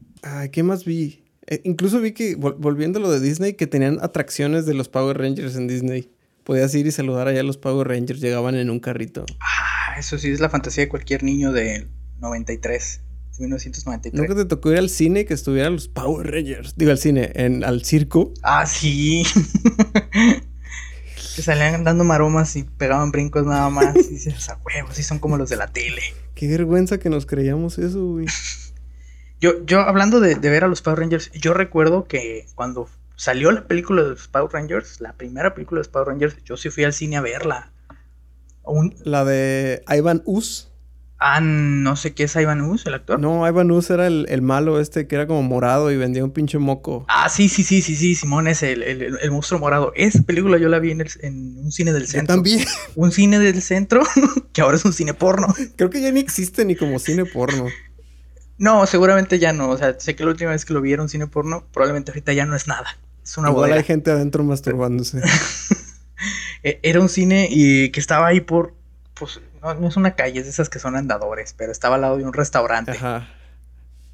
[0.51, 1.23] ¿qué más vi?
[1.47, 5.17] Eh, incluso vi que, volviendo a lo de Disney, que tenían atracciones de los Power
[5.17, 6.12] Rangers en Disney.
[6.43, 9.25] Podías ir y saludar allá a los Power Rangers, llegaban en un carrito.
[9.39, 11.88] Ah, eso sí es la fantasía de cualquier niño de
[12.19, 13.01] 93.
[13.39, 14.13] 1993.
[14.13, 16.75] ¿Nunca te tocó ir al cine que estuvieran los Power Rangers?
[16.75, 18.34] Digo, al cine, en, al circo.
[18.43, 19.23] Ah, sí.
[21.36, 23.95] que salían dando maromas y pegaban brincos nada más.
[23.95, 26.01] Y dices, a huevos, sí son como los de la tele.
[26.36, 28.25] Qué vergüenza que nos creíamos eso, güey.
[29.41, 33.65] Yo, yo hablando de, ver a los Power Rangers, yo recuerdo que cuando salió la
[33.65, 36.84] película de los Power Rangers, la primera película de los Power Rangers, yo sí fui
[36.84, 37.71] al cine a verla.
[39.04, 40.69] La de Ivan Us.
[41.17, 43.19] Ah, no sé qué es Ivan Us, el actor.
[43.19, 46.60] No, Ivan Us era el, malo este que era como morado y vendía un pinche
[46.60, 47.06] moco.
[47.08, 49.91] Ah, sí, sí, sí, sí, sí, Simón es el, el, monstruo morado.
[49.95, 52.36] Esa película yo la vi en, en un cine del centro.
[52.36, 52.63] también.
[52.95, 54.04] Un cine del centro
[54.54, 55.47] que ahora es un cine porno.
[55.77, 57.67] Creo que ya ni existe ni como cine porno.
[58.62, 59.69] No, seguramente ya no.
[59.69, 62.12] O sea, sé que la última vez que lo vi era un cine porno, probablemente
[62.12, 62.95] ahorita ya no es nada.
[63.24, 65.21] Es una Igual hay gente adentro masturbándose.
[66.63, 68.76] E, era un cine y que estaba ahí por,
[69.15, 72.17] pues, no, es una calle, es de esas que son andadores, pero estaba al lado
[72.17, 72.91] de un restaurante.
[72.91, 73.28] Ajá.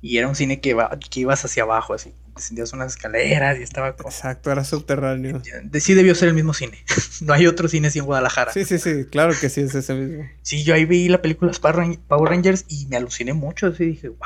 [0.02, 0.76] Y era un cine que,
[1.10, 2.14] que ibas hacia abajo, así.
[2.36, 4.10] Descendías unas escaleras y estaba como...
[4.10, 5.42] Exacto, era subterráneo.
[5.80, 6.78] Sí debió ser el mismo cine.
[7.22, 8.54] no hay otro cine así en Guadalajara.
[8.54, 10.24] Sí, sí, sí, claro que sí es ese mismo.
[10.44, 13.68] Sí, yo ahí vi la película Power Rangers y me aluciné mucho.
[13.68, 14.18] Así dije, wow,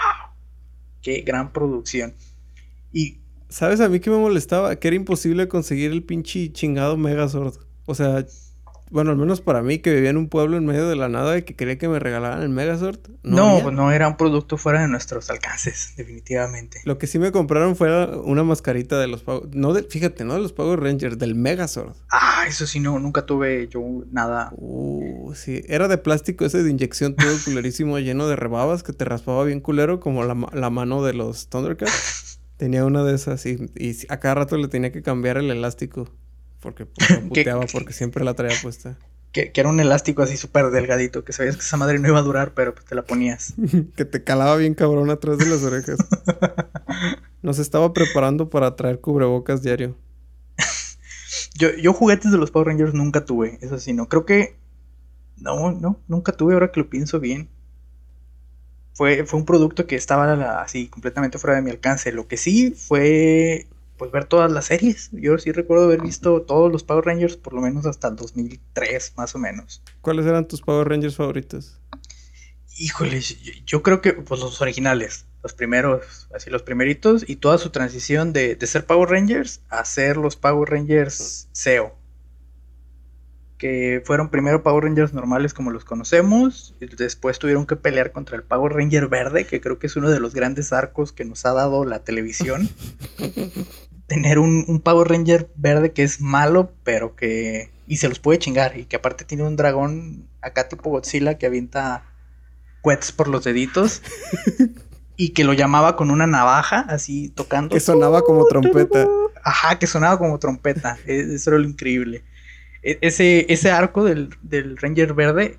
[1.02, 2.14] qué gran producción.
[2.92, 3.20] Y...
[3.48, 4.78] ¿Sabes a mí qué me molestaba?
[4.78, 7.56] Que era imposible conseguir el pinche chingado Megazord.
[7.86, 8.26] O sea,
[8.92, 11.38] bueno, al menos para mí, que vivía en un pueblo en medio de la nada
[11.38, 13.00] y que quería que me regalaran el Megazord.
[13.24, 16.82] No, no, no era un producto fuera de nuestros alcances, definitivamente.
[16.84, 19.44] Lo que sí me compraron fue una mascarita de los Power...
[19.56, 21.96] No fíjate, no de los Power Rangers, del Megazord.
[22.12, 24.52] Ah, eso sí, no, nunca tuve yo nada.
[24.58, 25.64] Uh, sí.
[25.70, 29.62] Era de plástico ese de inyección todo culerísimo, lleno de rebabas que te raspaba bien
[29.62, 32.40] culero, como la, la mano de los Thundercats.
[32.58, 36.08] Tenía una de esas y, y a cada rato le tenía que cambiar el elástico.
[36.62, 38.98] Porque pues, puteaba porque siempre la traía puesta.
[39.32, 42.24] Que, era un elástico así súper delgadito, que sabías que esa madre no iba a
[42.24, 43.54] durar, pero pues te la ponías.
[43.96, 45.98] que te calaba bien cabrón atrás de las orejas.
[47.42, 49.98] Nos estaba preparando para traer cubrebocas diario.
[51.56, 54.08] yo, yo juguetes de los Power Rangers nunca tuve, eso sí, no.
[54.08, 54.58] Creo que...
[55.38, 57.50] No, no, nunca tuve, ahora que lo pienso bien.
[58.94, 62.12] Fue, fue un producto que estaba así completamente fuera de mi alcance.
[62.12, 63.68] Lo que sí fue
[64.02, 65.12] pues ver todas las series.
[65.12, 69.14] Yo sí recuerdo haber visto todos los Power Rangers por lo menos hasta el 2003,
[69.16, 69.84] más o menos.
[70.02, 71.80] ¿Cuáles eran tus Power Rangers favoritos?
[72.80, 73.22] Híjole,
[73.64, 78.34] yo, creo que pues los originales, los primeros, así los primeritos y toda su transición
[78.34, 81.96] de, de ser Power Rangers a ser los Power Rangers SEO
[83.62, 88.36] que fueron primero Power Rangers normales como los conocemos, y después tuvieron que pelear contra
[88.36, 91.46] el Power Ranger verde, que creo que es uno de los grandes arcos que nos
[91.46, 92.68] ha dado la televisión.
[94.12, 97.72] Tener un, Power Ranger verde que es malo, pero que...
[97.88, 101.46] y se los puede chingar, y que aparte tiene un dragón acá tipo Godzilla que
[101.46, 102.04] avienta
[102.84, 104.02] quets por los deditos.
[105.16, 107.74] y que lo llamaba con una navaja, así tocando.
[107.74, 109.08] Que sonaba como trompeta.
[109.46, 110.98] Ajá, que sonaba como trompeta.
[111.06, 112.26] E, eso era lo increíble.
[112.84, 114.36] E-, ese, ese arco del,
[114.76, 115.58] Ranger verde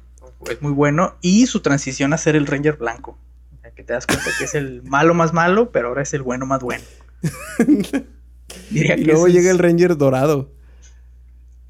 [0.50, 3.16] es muy bueno y su transición a ser el Ranger blanco.
[3.74, 6.44] que te das cuenta que es el malo más malo, pero ahora es el bueno
[6.44, 6.84] más bueno.
[8.70, 10.50] y luego llega el Ranger dorado.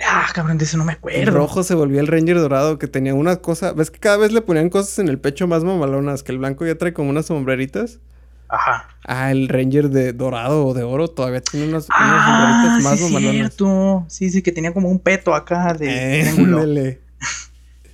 [0.04, 1.20] Ah, cabrón, de eso no me acuerdo.
[1.20, 3.72] El rojo se volvió el Ranger dorado que tenía una cosa.
[3.72, 6.22] ¿Ves que cada vez le ponían cosas en el pecho más mamalonas?
[6.22, 8.00] Que el blanco ya trae como unas sombreritas.
[8.48, 8.88] Ajá.
[9.06, 13.04] Ah, el Ranger de dorado o de oro todavía tiene unas, ah, sombreritas más sí,
[13.04, 13.34] mamalonas.
[13.34, 14.04] Cierto.
[14.08, 17.00] Sí, sí, que tenía como un peto acá de eh,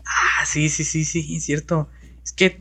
[0.05, 1.88] Ah, sí, sí, sí, sí, cierto.
[2.24, 2.59] Es que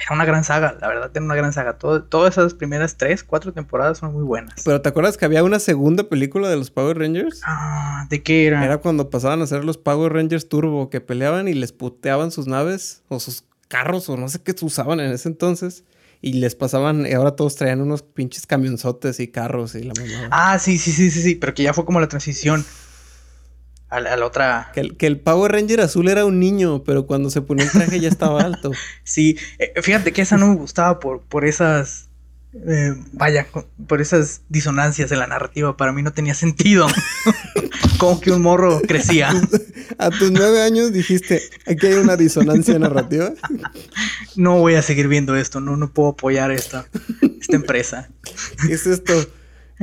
[0.00, 1.76] era una gran saga, la verdad, era una gran saga.
[1.76, 4.62] todas esas primeras tres, cuatro temporadas son muy buenas.
[4.64, 7.42] Pero ¿te acuerdas que había una segunda película de los Power Rangers?
[7.44, 8.64] Ah, ¿de qué era?
[8.64, 12.46] Era cuando pasaban a ser los Power Rangers Turbo, que peleaban y les puteaban sus
[12.46, 15.84] naves o sus carros o no sé qué usaban en ese entonces.
[16.22, 20.28] Y les pasaban, y ahora todos traían unos pinches camionzotes y carros y la mamá.
[20.30, 22.64] Ah, sí, sí, sí, sí, sí, pero que ya fue como la transición
[23.90, 24.70] a la, otra.
[24.72, 27.72] Que el, que el, Power Ranger azul era un niño, pero cuando se ponía el
[27.72, 28.70] traje ya estaba alto.
[29.02, 32.06] sí, eh, fíjate que esa no me gustaba por, por esas.
[32.52, 33.46] Eh, vaya,
[33.86, 35.76] por esas disonancias en la narrativa.
[35.76, 36.88] Para mí no tenía sentido.
[37.98, 39.30] Como que un morro crecía.
[39.98, 43.32] A tus nueve años dijiste: aquí hay una disonancia narrativa.
[44.36, 45.60] no voy a seguir viendo esto.
[45.60, 46.86] No, no puedo apoyar esta,
[47.40, 48.08] esta empresa.
[48.66, 49.14] ¿Qué es esto?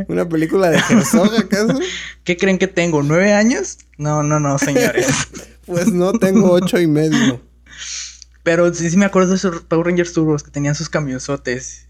[0.07, 1.79] ¿Una película de Herzog acaso?
[2.23, 3.01] ¿Qué creen que tengo?
[3.01, 3.79] ¿Nueve años?
[3.97, 5.07] No, no, no, señores.
[5.65, 7.41] pues no, tengo ocho y medio.
[8.43, 11.87] Pero sí, sí me acuerdo de esos Power Rangers Turbos que tenían sus camionzotes.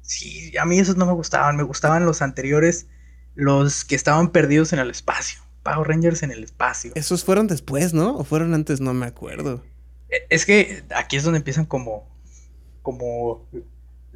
[0.00, 1.56] Sí, a mí esos no me gustaban.
[1.56, 2.86] Me gustaban los anteriores,
[3.34, 5.40] los que estaban perdidos en el espacio.
[5.62, 6.92] Power Rangers en el espacio.
[6.94, 8.16] Esos fueron después, ¿no?
[8.16, 8.80] ¿O fueron antes?
[8.80, 9.62] No me acuerdo.
[10.08, 12.08] E, es que aquí es donde empiezan como...
[12.82, 13.48] Como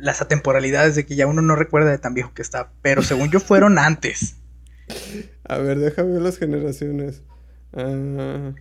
[0.00, 2.70] las atemporalidades de que ya uno no recuerda de tan viejo que está.
[2.82, 4.36] Pero según yo fueron antes.
[5.44, 7.22] A ver, déjame ver las generaciones.
[7.72, 8.52] Ah,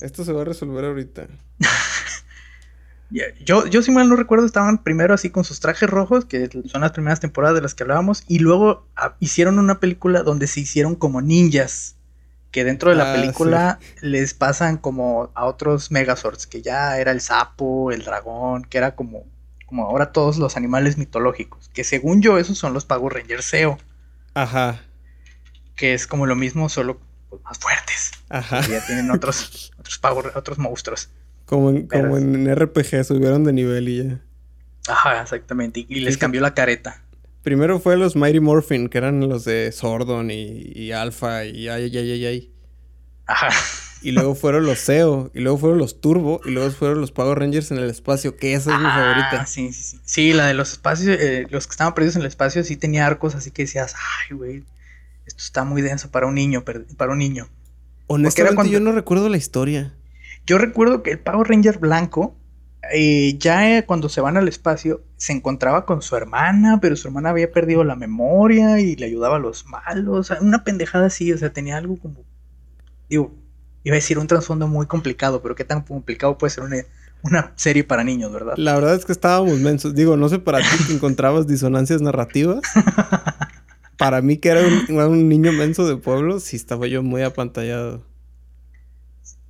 [0.00, 1.28] esto se va a resolver ahorita.
[3.44, 6.82] yo, yo si mal no recuerdo, estaban primero así con sus trajes rojos, que son
[6.82, 10.60] las primeras temporadas de las que hablábamos, y luego ah, hicieron una película donde se
[10.60, 11.94] hicieron como ninjas.
[12.50, 17.10] Que dentro de la ah, película les pasan como a otros Megazords, que ya era
[17.12, 19.26] el sapo, el dragón, que era como
[19.68, 23.78] como ahora todos los animales mitológicos, que según yo esos son los Power Rangers SEO.
[24.32, 24.80] Ajá.
[25.76, 28.12] Que es como lo mismo, solo pues, más fuertes.
[28.30, 28.62] Ajá.
[28.66, 31.10] ya tienen otros, otros, power, otros monstruos.
[31.44, 34.20] Como en, como en RPG, subieron de nivel y ya.
[34.88, 35.84] Ajá, exactamente.
[35.86, 37.02] Y, les cambió la careta.
[37.42, 41.84] Primero fue los Mighty Morphin, que eran los de Sordon y, y Alpha y ay,
[41.84, 42.52] ay, ay, ay.
[43.26, 43.50] Ajá.
[44.00, 47.38] Y luego fueron los SEO, y luego fueron los Turbo, y luego fueron los Power
[47.38, 49.46] Rangers en el espacio, que esa es mi ah, favorita.
[49.46, 50.00] Sí, sí, sí.
[50.04, 53.06] Sí, la de los espacios, eh, los que estaban perdidos en el espacio, sí tenía
[53.06, 54.64] arcos, así que decías, ay, güey,
[55.26, 57.48] esto está muy denso para un niño, para un niño.
[58.06, 58.72] Honestamente, cuando...
[58.72, 59.94] yo no recuerdo la historia.
[60.46, 62.34] Yo recuerdo que el Power Ranger blanco,
[62.92, 67.30] eh, ya cuando se van al espacio, se encontraba con su hermana, pero su hermana
[67.30, 70.32] había perdido la memoria y le ayudaba a los malos.
[70.40, 72.24] Una pendejada así, o sea, tenía algo como.
[73.10, 73.34] Digo,
[73.84, 76.64] Iba a decir un trasfondo muy complicado, pero qué tan complicado puede ser
[77.22, 78.54] una, serie para niños, ¿verdad?
[78.56, 79.94] La verdad es que estábamos mensos.
[79.94, 82.60] Digo, no sé para ti que encontrabas disonancias narrativas.
[83.96, 88.04] para mí, que era un, niño menso de pueblo, sí estaba yo muy apantallado.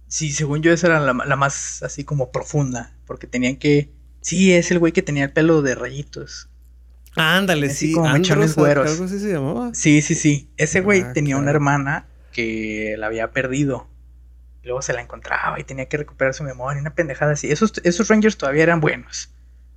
[0.08, 2.92] Sí, según yo, esa era la, más así como profunda.
[3.06, 3.90] Porque tenían que.
[4.20, 6.48] Sí, es el güey que tenía el pelo de rayitos.
[7.16, 7.92] Ándale, sí.
[7.92, 8.90] Como mechones güeros.
[8.90, 9.70] ¿Algo así se llamaba?
[9.74, 10.48] Sí, sí, sí.
[10.56, 13.88] Ese güey ah, tenía una hermana que la había perdido
[14.64, 17.50] luego se la encontraba y tenía que recuperar su memoria, una pendejada así.
[17.50, 19.30] Esos, esos Rangers todavía eran buenos.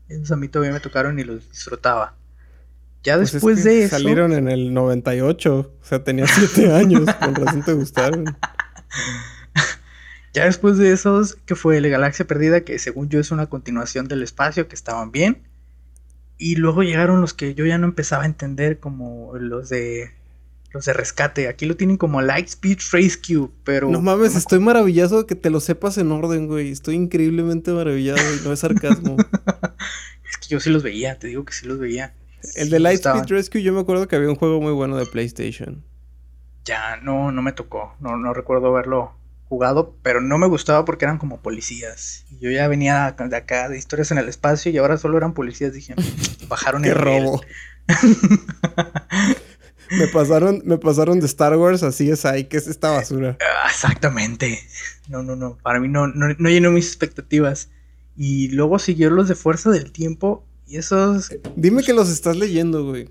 [0.09, 2.15] Esos a mí todavía me tocaron y los disfrutaba.
[3.03, 3.97] Ya pues después de eso.
[3.97, 8.25] Salieron en el 98, o sea, tenía 7 años, con razón te gustaron.
[10.33, 14.07] ya después de esos, que fue La Galaxia Perdida, que según yo es una continuación
[14.07, 15.41] del espacio, que estaban bien.
[16.37, 20.11] Y luego llegaron los que yo ya no empezaba a entender, como los de
[20.73, 21.47] los de rescate.
[21.47, 23.89] Aquí lo tienen como Lightspeed Rescue, pero.
[23.89, 26.71] No mames, estoy maravillado de que te lo sepas en orden, güey.
[26.71, 29.17] Estoy increíblemente maravillado y no es sarcasmo.
[30.29, 32.13] es que yo sí los veía, te digo que sí los veía.
[32.55, 35.83] El de Lightspeed Rescue, yo me acuerdo que había un juego muy bueno de PlayStation.
[36.65, 37.95] Ya, no, no me tocó.
[37.99, 39.13] No, no recuerdo haberlo
[39.51, 42.25] jugado, pero no me gustaba porque eran como policías.
[42.29, 45.33] Y yo ya venía de acá de historias en el espacio y ahora solo eran
[45.33, 45.73] policías.
[45.73, 45.93] Dije,
[46.47, 47.41] bajaron el robo.
[49.91, 53.37] me pasaron, me pasaron de Star Wars así es ahí, que es esta basura.
[53.41, 54.59] Ah, exactamente.
[55.09, 55.57] No, no, no.
[55.61, 57.69] Para mí no, no, llenó mis expectativas.
[58.15, 60.45] Y luego siguió los de Fuerza del Tiempo.
[60.67, 61.29] Y esos.
[61.55, 63.09] Dime que los estás leyendo, güey.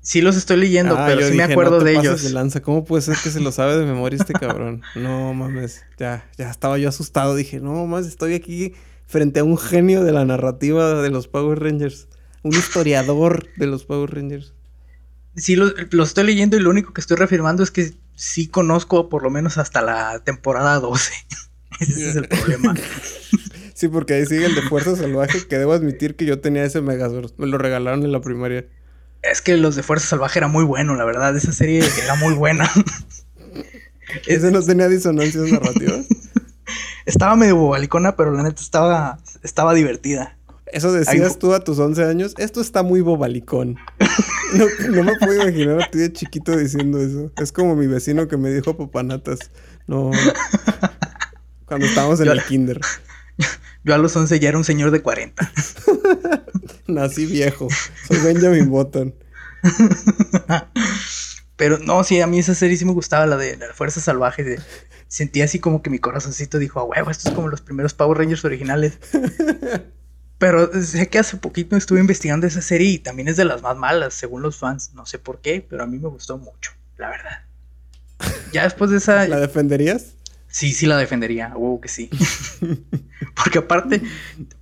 [0.00, 2.22] Sí los estoy leyendo, ah, pero sí me acuerdo de ellos.
[2.22, 2.60] De lanza.
[2.60, 4.82] ¿Cómo puede ser que se lo sabe de memoria este cabrón?
[4.94, 5.82] No mames.
[5.98, 7.34] Ya, ya estaba yo asustado.
[7.34, 8.74] Dije, no mames, estoy aquí
[9.06, 12.08] frente a un genio de la narrativa de los Power Rangers.
[12.42, 14.52] Un historiador de los Power Rangers.
[15.36, 19.08] Sí lo, lo estoy leyendo y lo único que estoy reafirmando es que sí conozco
[19.08, 21.12] por lo menos hasta la temporada 12.
[21.80, 22.74] Ese es el problema.
[23.74, 26.80] Sí, porque ahí sigue el de Fuerza Salvaje, que debo admitir que yo tenía ese
[26.80, 27.32] Megazord.
[27.38, 28.66] Me lo regalaron en la primaria.
[29.22, 31.36] Es que los de Fuerza Salvaje era muy bueno, la verdad.
[31.36, 32.70] Esa serie era muy buena.
[34.26, 36.06] ¿Ese no tenía disonancias narrativas?
[37.06, 40.36] estaba medio bobalicona, pero la neta estaba, estaba divertida.
[40.66, 42.34] Eso decías tú a tus 11 años.
[42.38, 43.76] Esto está muy bobalicón.
[44.54, 47.32] No, no, me puedo imaginar a ti de chiquito diciendo eso.
[47.38, 49.50] Es como mi vecino que me dijo papanatas.
[49.88, 50.12] No.
[51.66, 52.78] Cuando estábamos en el kinder.
[53.82, 55.52] Yo a los 11 ya era un señor de 40.
[56.86, 57.66] Nací viejo.
[58.06, 59.14] Soy Benjamin Button.
[61.56, 64.58] Pero no, sí, a mí esa serie sí me gustaba, la de la Fuerza Salvaje.
[65.08, 68.18] sentía así como que mi corazoncito dijo, a huevo, esto es como los primeros Power
[68.18, 68.98] Rangers originales.
[70.38, 73.76] Pero sé que hace poquito estuve investigando esa serie y también es de las más
[73.76, 74.92] malas, según los fans.
[74.94, 77.44] No sé por qué, pero a mí me gustó mucho, la verdad.
[78.52, 79.26] Ya después de esa.
[79.28, 80.14] ¿La defenderías?
[80.54, 82.08] Sí, sí la defendería, wow que sí.
[83.34, 84.00] Porque aparte,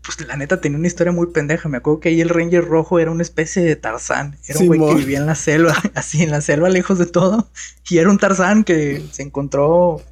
[0.02, 1.68] pues la neta tenía una historia muy pendeja.
[1.68, 4.38] Me acuerdo que ahí el Ranger Rojo era una especie de Tarzán.
[4.48, 7.50] Era un güey que vivía en la selva, así en la selva, lejos de todo.
[7.90, 10.02] Y era un Tarzán que se encontró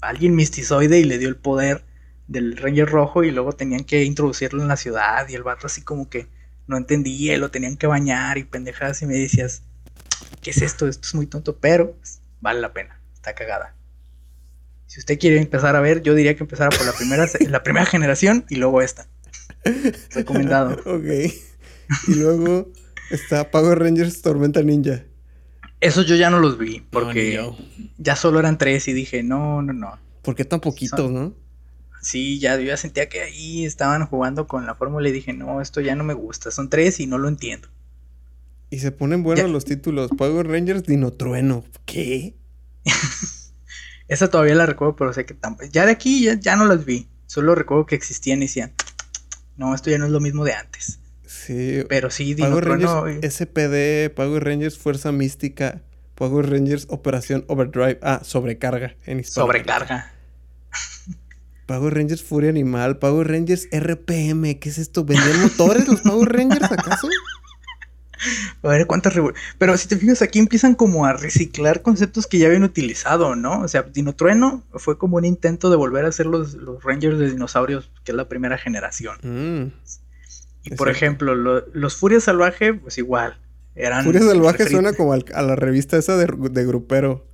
[0.00, 1.84] alguien mistizoide y le dio el poder
[2.28, 5.82] del Ranger Rojo y luego tenían que introducirlo en la ciudad y el vato así
[5.82, 6.28] como que
[6.66, 9.62] no entendía y lo tenían que bañar y pendejadas y me decías,
[10.42, 10.86] ¿qué es esto?
[10.86, 13.74] Esto es muy tonto, pero pues, vale la pena, está cagada.
[14.86, 17.86] Si usted quiere empezar a ver, yo diría que empezara por la primera, la primera
[17.86, 19.08] generación y luego esta.
[20.12, 20.72] Recomendado.
[20.84, 21.32] ok.
[22.08, 22.70] Y luego
[23.10, 25.04] está Power Rangers Tormenta Ninja.
[25.80, 27.40] Esos yo ya no los vi porque
[27.98, 29.98] ya solo eran tres y dije, no, no, no.
[30.22, 31.34] ¿Por qué tan poquitos, no?
[32.00, 35.60] Sí, ya, yo ya sentía que ahí estaban jugando con la fórmula y dije, no,
[35.60, 36.50] esto ya no me gusta.
[36.50, 37.68] Son tres y no lo entiendo.
[38.70, 40.10] Y se ponen buenos los títulos.
[40.16, 41.64] Power Rangers Dino Trueno.
[41.86, 42.36] ¿Qué?
[44.08, 45.68] Esa todavía la recuerdo, pero sé que tampoco.
[45.70, 47.08] Ya de aquí ya, no las vi.
[47.26, 48.72] Solo recuerdo que existían y decían,
[49.56, 50.98] no, esto ya no es lo mismo de antes.
[51.26, 51.84] Sí.
[51.88, 55.82] Pero sí, Dino Power Rangers SPD, Power Rangers Fuerza Mística,
[56.14, 57.98] Power Rangers Operación Overdrive.
[58.02, 60.12] Ah, sobrecarga en Sobrecarga.
[61.68, 65.04] Power Rangers Furia Animal, Power Rangers RPM, ¿qué es esto?
[65.04, 67.08] ¿Vendían motores los Power Rangers acaso?
[68.62, 69.14] A ver cuántas
[69.58, 73.60] Pero si te fijas, aquí empiezan como a reciclar conceptos que ya habían utilizado, ¿no?
[73.60, 77.92] O sea, Dinotrueno fue como un intento de volver a hacer los, Rangers de dinosaurios,
[78.02, 79.18] que es la primera generación.
[79.22, 79.72] Mm.
[80.64, 83.38] y por ejemplo, los Furia Salvaje, pues igual.
[83.76, 87.26] Eran Furia Salvaje suena como a la revista esa de, de grupero.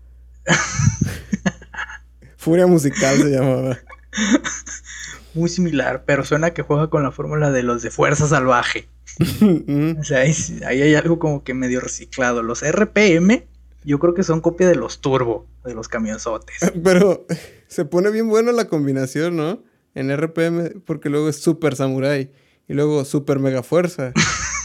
[2.37, 3.79] Furia Musical se llamaba.
[5.35, 8.89] Muy similar, pero suena que juega con la fórmula de los de Fuerza Salvaje.
[9.99, 12.43] o sea, ahí, hay algo como que medio reciclado.
[12.43, 13.45] Los RPM,
[13.85, 16.73] yo creo que son copia de los Turbo, de los camionzotes.
[16.85, 17.27] Pero
[17.67, 19.63] se pone bien buena la combinación, ¿no?
[19.95, 22.33] En RPM, porque luego es Super Samurai,
[22.67, 24.13] y luego Super Mega Fuerza,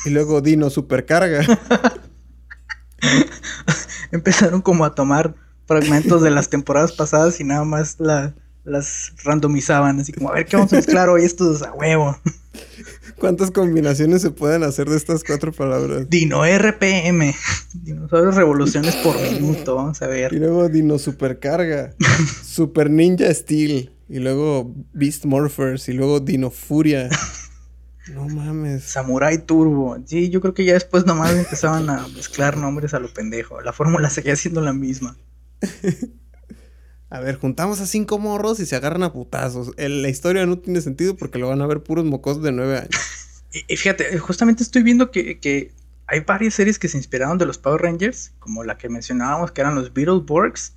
[0.05, 1.45] y luego Dino Supercarga.
[4.11, 5.35] Empezaron como a tomar
[5.67, 8.33] fragmentos de las temporadas pasadas y nada más la,
[8.63, 12.17] las randomizaban, así como, a ver qué vamos a mezclar hoy estos a huevo.
[13.19, 16.09] ¿Cuántas combinaciones se pueden hacer de estas cuatro palabras?
[16.09, 17.33] Dino RPM,
[17.73, 20.33] dinosaurios revoluciones por minuto, vamos a ver.
[20.33, 21.93] Y luego Dino Supercarga,
[22.43, 27.09] Super Ninja Steel, y luego Beast Morphers, y luego Dino Furia.
[28.13, 28.83] No mames.
[28.85, 29.97] Samurai Turbo.
[30.05, 33.61] Sí, yo creo que ya después nomás empezaban a mezclar nombres a lo pendejo.
[33.61, 35.15] La fórmula seguía siendo la misma.
[37.09, 39.71] A ver, juntamos a cinco morros y se agarran a putazos.
[39.77, 43.43] la historia no tiene sentido porque lo van a ver puros mocos de nueve años.
[43.67, 45.71] y, fíjate, justamente estoy viendo que,
[46.05, 49.61] hay varias series que se inspiraron de los Power Rangers, como la que mencionábamos, que
[49.61, 50.73] eran los Beetleborgs.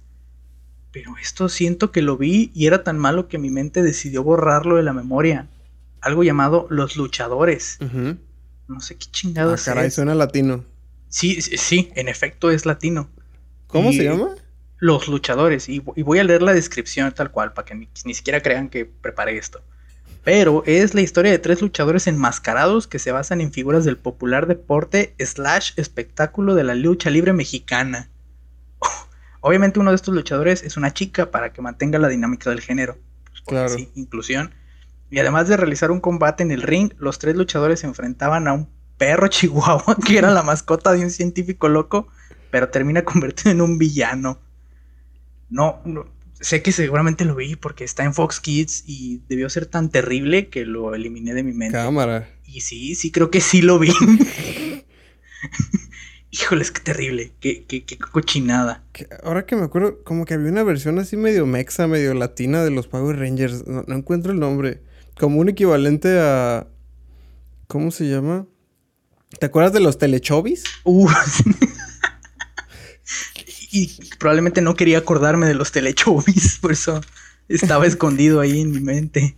[0.91, 4.77] Pero esto siento que lo vi y era tan malo que mi mente decidió borrarlo
[4.77, 5.49] de la memoria.
[6.03, 7.79] Algo llamado Los Luchadores.
[8.69, 9.69] No sé qué chingados.
[9.69, 10.65] Ah, caray, suena latino.
[11.09, 13.09] Sí, sí, en efecto es latino.
[13.69, 14.35] ¿Cómo se llama?
[14.83, 15.69] Los luchadores.
[15.69, 19.39] Y, voy a leer la descripción tal cual, para que ni, siquiera crean que preparé
[19.39, 19.63] esto.
[20.25, 24.49] Pero es la historia de tres luchadores enmascarados que se basan en figuras del popular
[24.49, 28.11] deporte slash espectáculo de la lucha libre mexicana.
[29.41, 32.99] Obviamente uno de estos luchadores es una chica para que mantenga la dinámica del género.
[33.31, 33.77] Pues, claro.
[33.95, 34.53] inclusión.
[35.13, 38.53] Y además de realizar un combate en el ring, los tres luchadores se enfrentaban a
[38.53, 42.09] un perro chihuahua que era la mascota de un científico loco,
[42.51, 44.41] pero termina convertido en un villano.
[45.53, 45.83] No,
[46.41, 50.49] sé que seguramente lo vi porque está en Fox Kids y debió ser tan terrible
[50.49, 51.77] que lo eliminé de mi mente.
[51.77, 52.29] Cámara.
[52.47, 53.93] Y sí, sí, creo que sí lo vi.
[56.31, 58.83] híjoles, qué terrible, qué, qué, qué cochinada.
[58.93, 62.65] Que ahora que me acuerdo, como que había una versión así medio mexa, medio latina
[62.65, 63.67] de los Power Rangers.
[63.67, 64.83] No, no encuentro el nombre.
[65.19, 66.67] Como un equivalente a.
[67.69, 68.47] ¿Cómo se llama?
[69.39, 70.65] ¿Te acuerdas de los Telechovis?
[70.85, 71.09] Uh,
[73.73, 77.01] y probablemente no quería acordarme de los Telechovis, por eso
[77.49, 79.35] estaba escondido ahí en mi mente.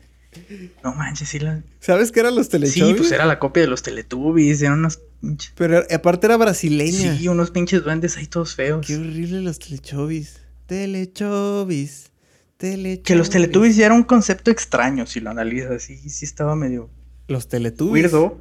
[0.82, 1.62] No manches, sí la...
[1.78, 2.88] ¿Sabes qué eran los Telechovis?
[2.88, 5.52] Sí, pues era la copia de los Teletubbies, eran unos pinches...
[5.56, 7.16] Pero aparte era brasileña.
[7.16, 8.84] Sí, unos pinches duendes ahí todos feos.
[8.84, 10.40] Qué horrible los Telechovis.
[10.66, 12.10] Telechovis.
[12.56, 13.04] Telechovis.
[13.04, 15.82] Que los Teletubbies ya era un concepto extraño, si lo analizas.
[15.84, 16.90] Sí, sí estaba medio
[17.28, 18.12] Los Teletubbies.
[18.12, 18.40] weirdo.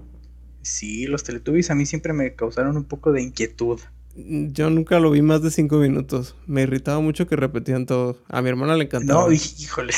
[0.63, 3.79] Sí, los Teletubbies a mí siempre me causaron un poco de inquietud.
[4.16, 6.36] Yo nunca lo vi más de cinco minutos.
[6.45, 8.18] Me irritaba mucho que repetían todo.
[8.30, 9.26] A mi hermana le encantaba.
[9.26, 9.93] No, híjole.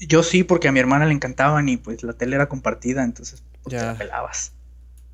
[0.00, 3.42] Yo sí, porque a mi hermana le encantaban y pues la tele era compartida, entonces
[3.62, 3.92] pues, te Ya.
[3.92, 4.52] la pelabas.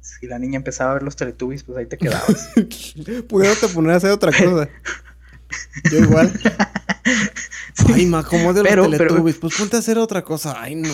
[0.01, 2.51] Si la niña empezaba a ver los Teletubbies, pues ahí te quedabas.
[3.29, 4.69] Pudiérate poner a hacer otra cosa.
[5.93, 6.33] Yo igual.
[7.95, 9.37] Ay, ma, como de los pero- Teletubbies.
[9.37, 10.61] Pues ponte a hacer otra cosa.
[10.61, 10.89] Ay, no.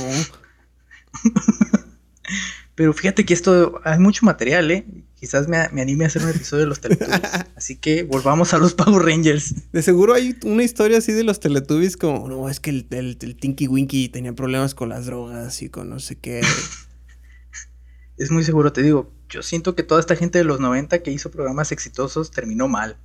[2.79, 4.87] Pero fíjate que esto hay mucho material, ¿eh?
[5.17, 7.21] Quizás me, me anime a hacer un episodio de los Teletubbies.
[7.57, 9.73] Así que volvamos a los Power Rangers.
[9.73, 13.19] De seguro hay una historia así de los Teletubbies como, no, es que el, el,
[13.21, 16.41] el Tinky Winky tenía problemas con las drogas y con no sé qué.
[18.17, 19.13] Es muy seguro, te digo.
[19.29, 22.97] Yo siento que toda esta gente de los 90 que hizo programas exitosos terminó mal.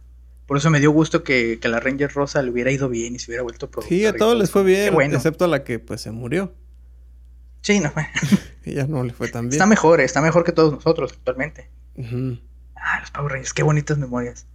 [0.45, 3.19] Por eso me dio gusto que, que la Ranger Rosa le hubiera ido bien y
[3.19, 3.97] se hubiera vuelto productor.
[3.97, 4.39] Sí, a todos todo.
[4.39, 5.15] les fue bien, bueno.
[5.15, 6.53] excepto a la que pues se murió.
[7.63, 7.91] Sí, no,
[8.65, 9.53] Ella no le fue tan bien.
[9.53, 11.69] está mejor, está mejor que todos nosotros actualmente.
[11.95, 12.37] Ujú.
[12.75, 14.45] Ah, los Power Rangers, qué bonitas memorias.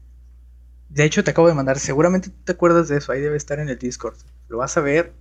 [0.90, 3.58] De hecho, te acabo de mandar, seguramente tú te acuerdas de eso, ahí debe estar
[3.58, 4.16] en el Discord.
[4.48, 5.12] Lo vas a ver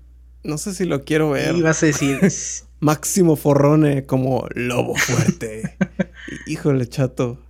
[0.44, 1.56] No sé si lo quiero ver.
[1.56, 2.20] y vas a decir,
[2.80, 5.78] Máximo Forrone como lobo fuerte.
[6.46, 7.42] Híjole, chato.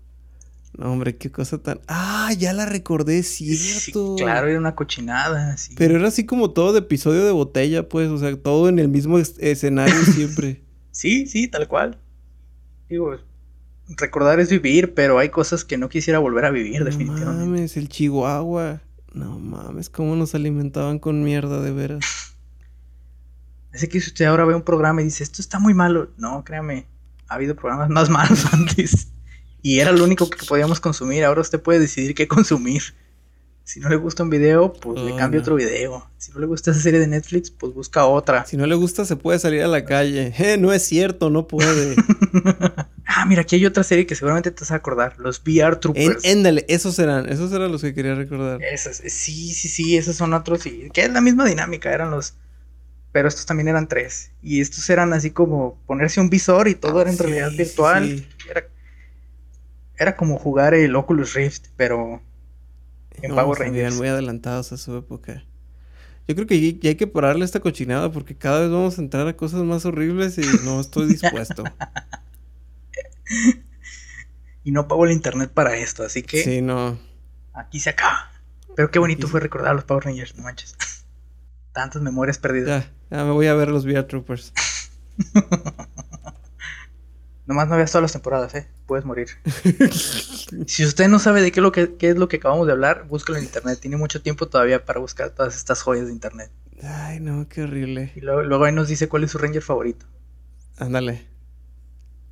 [0.78, 1.80] No, hombre, qué cosa tan.
[1.88, 4.16] Ah, ya la recordé, sí, cierto.
[4.18, 5.58] claro, era una cochinada.
[5.58, 5.74] sí.
[5.76, 8.88] Pero era así como todo de episodio de botella, pues, o sea, todo en el
[8.88, 10.64] mismo es- escenario siempre.
[10.92, 11.98] Sí, sí, tal cual.
[12.90, 13.16] Digo,
[13.98, 17.46] recordar es vivir, pero hay cosas que no quisiera volver a vivir, no definitivamente.
[17.46, 18.82] mames, el Chihuahua.
[19.14, 22.06] No mames, cómo nos alimentaban con mierda, de veras.
[23.74, 26.44] Así que si usted ahora ve un programa y dice, esto está muy malo, no,
[26.44, 26.86] créame,
[27.28, 29.08] ha habido programas más malos antes.
[29.68, 32.82] Y era lo único que podíamos consumir, ahora usted puede decidir qué consumir.
[33.65, 35.41] Si no le gusta un video, pues le cambia no.
[35.41, 36.09] otro video.
[36.18, 38.45] Si no le gusta esa serie de Netflix, pues busca otra.
[38.45, 40.34] Si no le gusta, se puede salir a la calle.
[40.39, 41.95] Eh, no es cierto, no puede.
[43.09, 46.24] Ah, mira, aquí hay otra serie que seguramente te vas a acordar, los VR Troopers.
[46.24, 48.61] éndale, esos eran, esos eran los que quería recordar.
[48.63, 52.11] Esas, eh, sí, sí, sí, esos son otros, y que es la misma dinámica, eran
[52.11, 52.36] los...
[53.13, 54.32] Pero estos también eran tres.
[54.43, 57.51] Y estos eran así como ponerse un visor y todo Ah, era en sí, realidad
[57.57, 58.05] virtual.
[58.18, 58.28] sí.
[59.98, 62.22] Era, como jugar el Oculus Rift, pero
[63.22, 63.95] en No, Power estaban Rangers.
[63.95, 65.43] muy adelantados a su época.
[66.28, 69.02] Yo creo que ya ya hay que pararle esta cochinada porque cada vez vamos a
[69.02, 71.64] entrar a cosas más horribles y no estoy dispuesto.
[74.64, 77.00] Y no pago el internet para esto, así que Sí, no.
[77.54, 78.32] aquí se acaba.
[78.76, 80.76] Pero qué bonito Aquí- fue recordar a los Power Rangers, no manches.
[81.72, 82.86] Tantas memorias perdidas.
[83.10, 84.54] Ya, ya me voy a ver los VR Troopers.
[87.48, 88.68] Nomás no veas todas las temporadas, eh.
[88.86, 89.30] Puedes morir.
[90.68, 92.72] Si usted no sabe de qué es lo que, qué es lo que acabamos de
[92.74, 93.80] hablar, búscalo en internet.
[93.82, 96.50] Tiene mucho tiempo todavía para buscar todas estas joyas de internet.
[96.84, 98.14] Ay, no, qué horrible.
[98.16, 100.06] Y luego, luego ahí nos dice cuál es su Ranger favorito.
[100.78, 101.26] Ándale.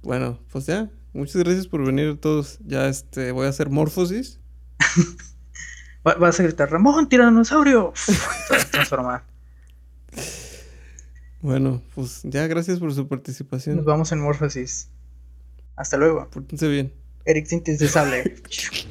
[0.02, 0.90] Bueno, pues ya.
[1.14, 2.60] Muchas gracias por venir todos.
[2.66, 4.40] Ya este, voy a hacer morfosis.
[6.08, 7.92] Va- vas a gritar, Ramón, tiranosaurio.
[8.72, 9.24] Transformar.
[11.42, 13.76] Bueno, pues ya gracias por su participación.
[13.78, 14.90] Nos vamos en Morphosis.
[15.76, 16.30] Hasta luego.
[16.30, 16.94] Pórtense bien.
[17.26, 18.36] Eric Sintes de Sable.
[18.50, 18.86] Chick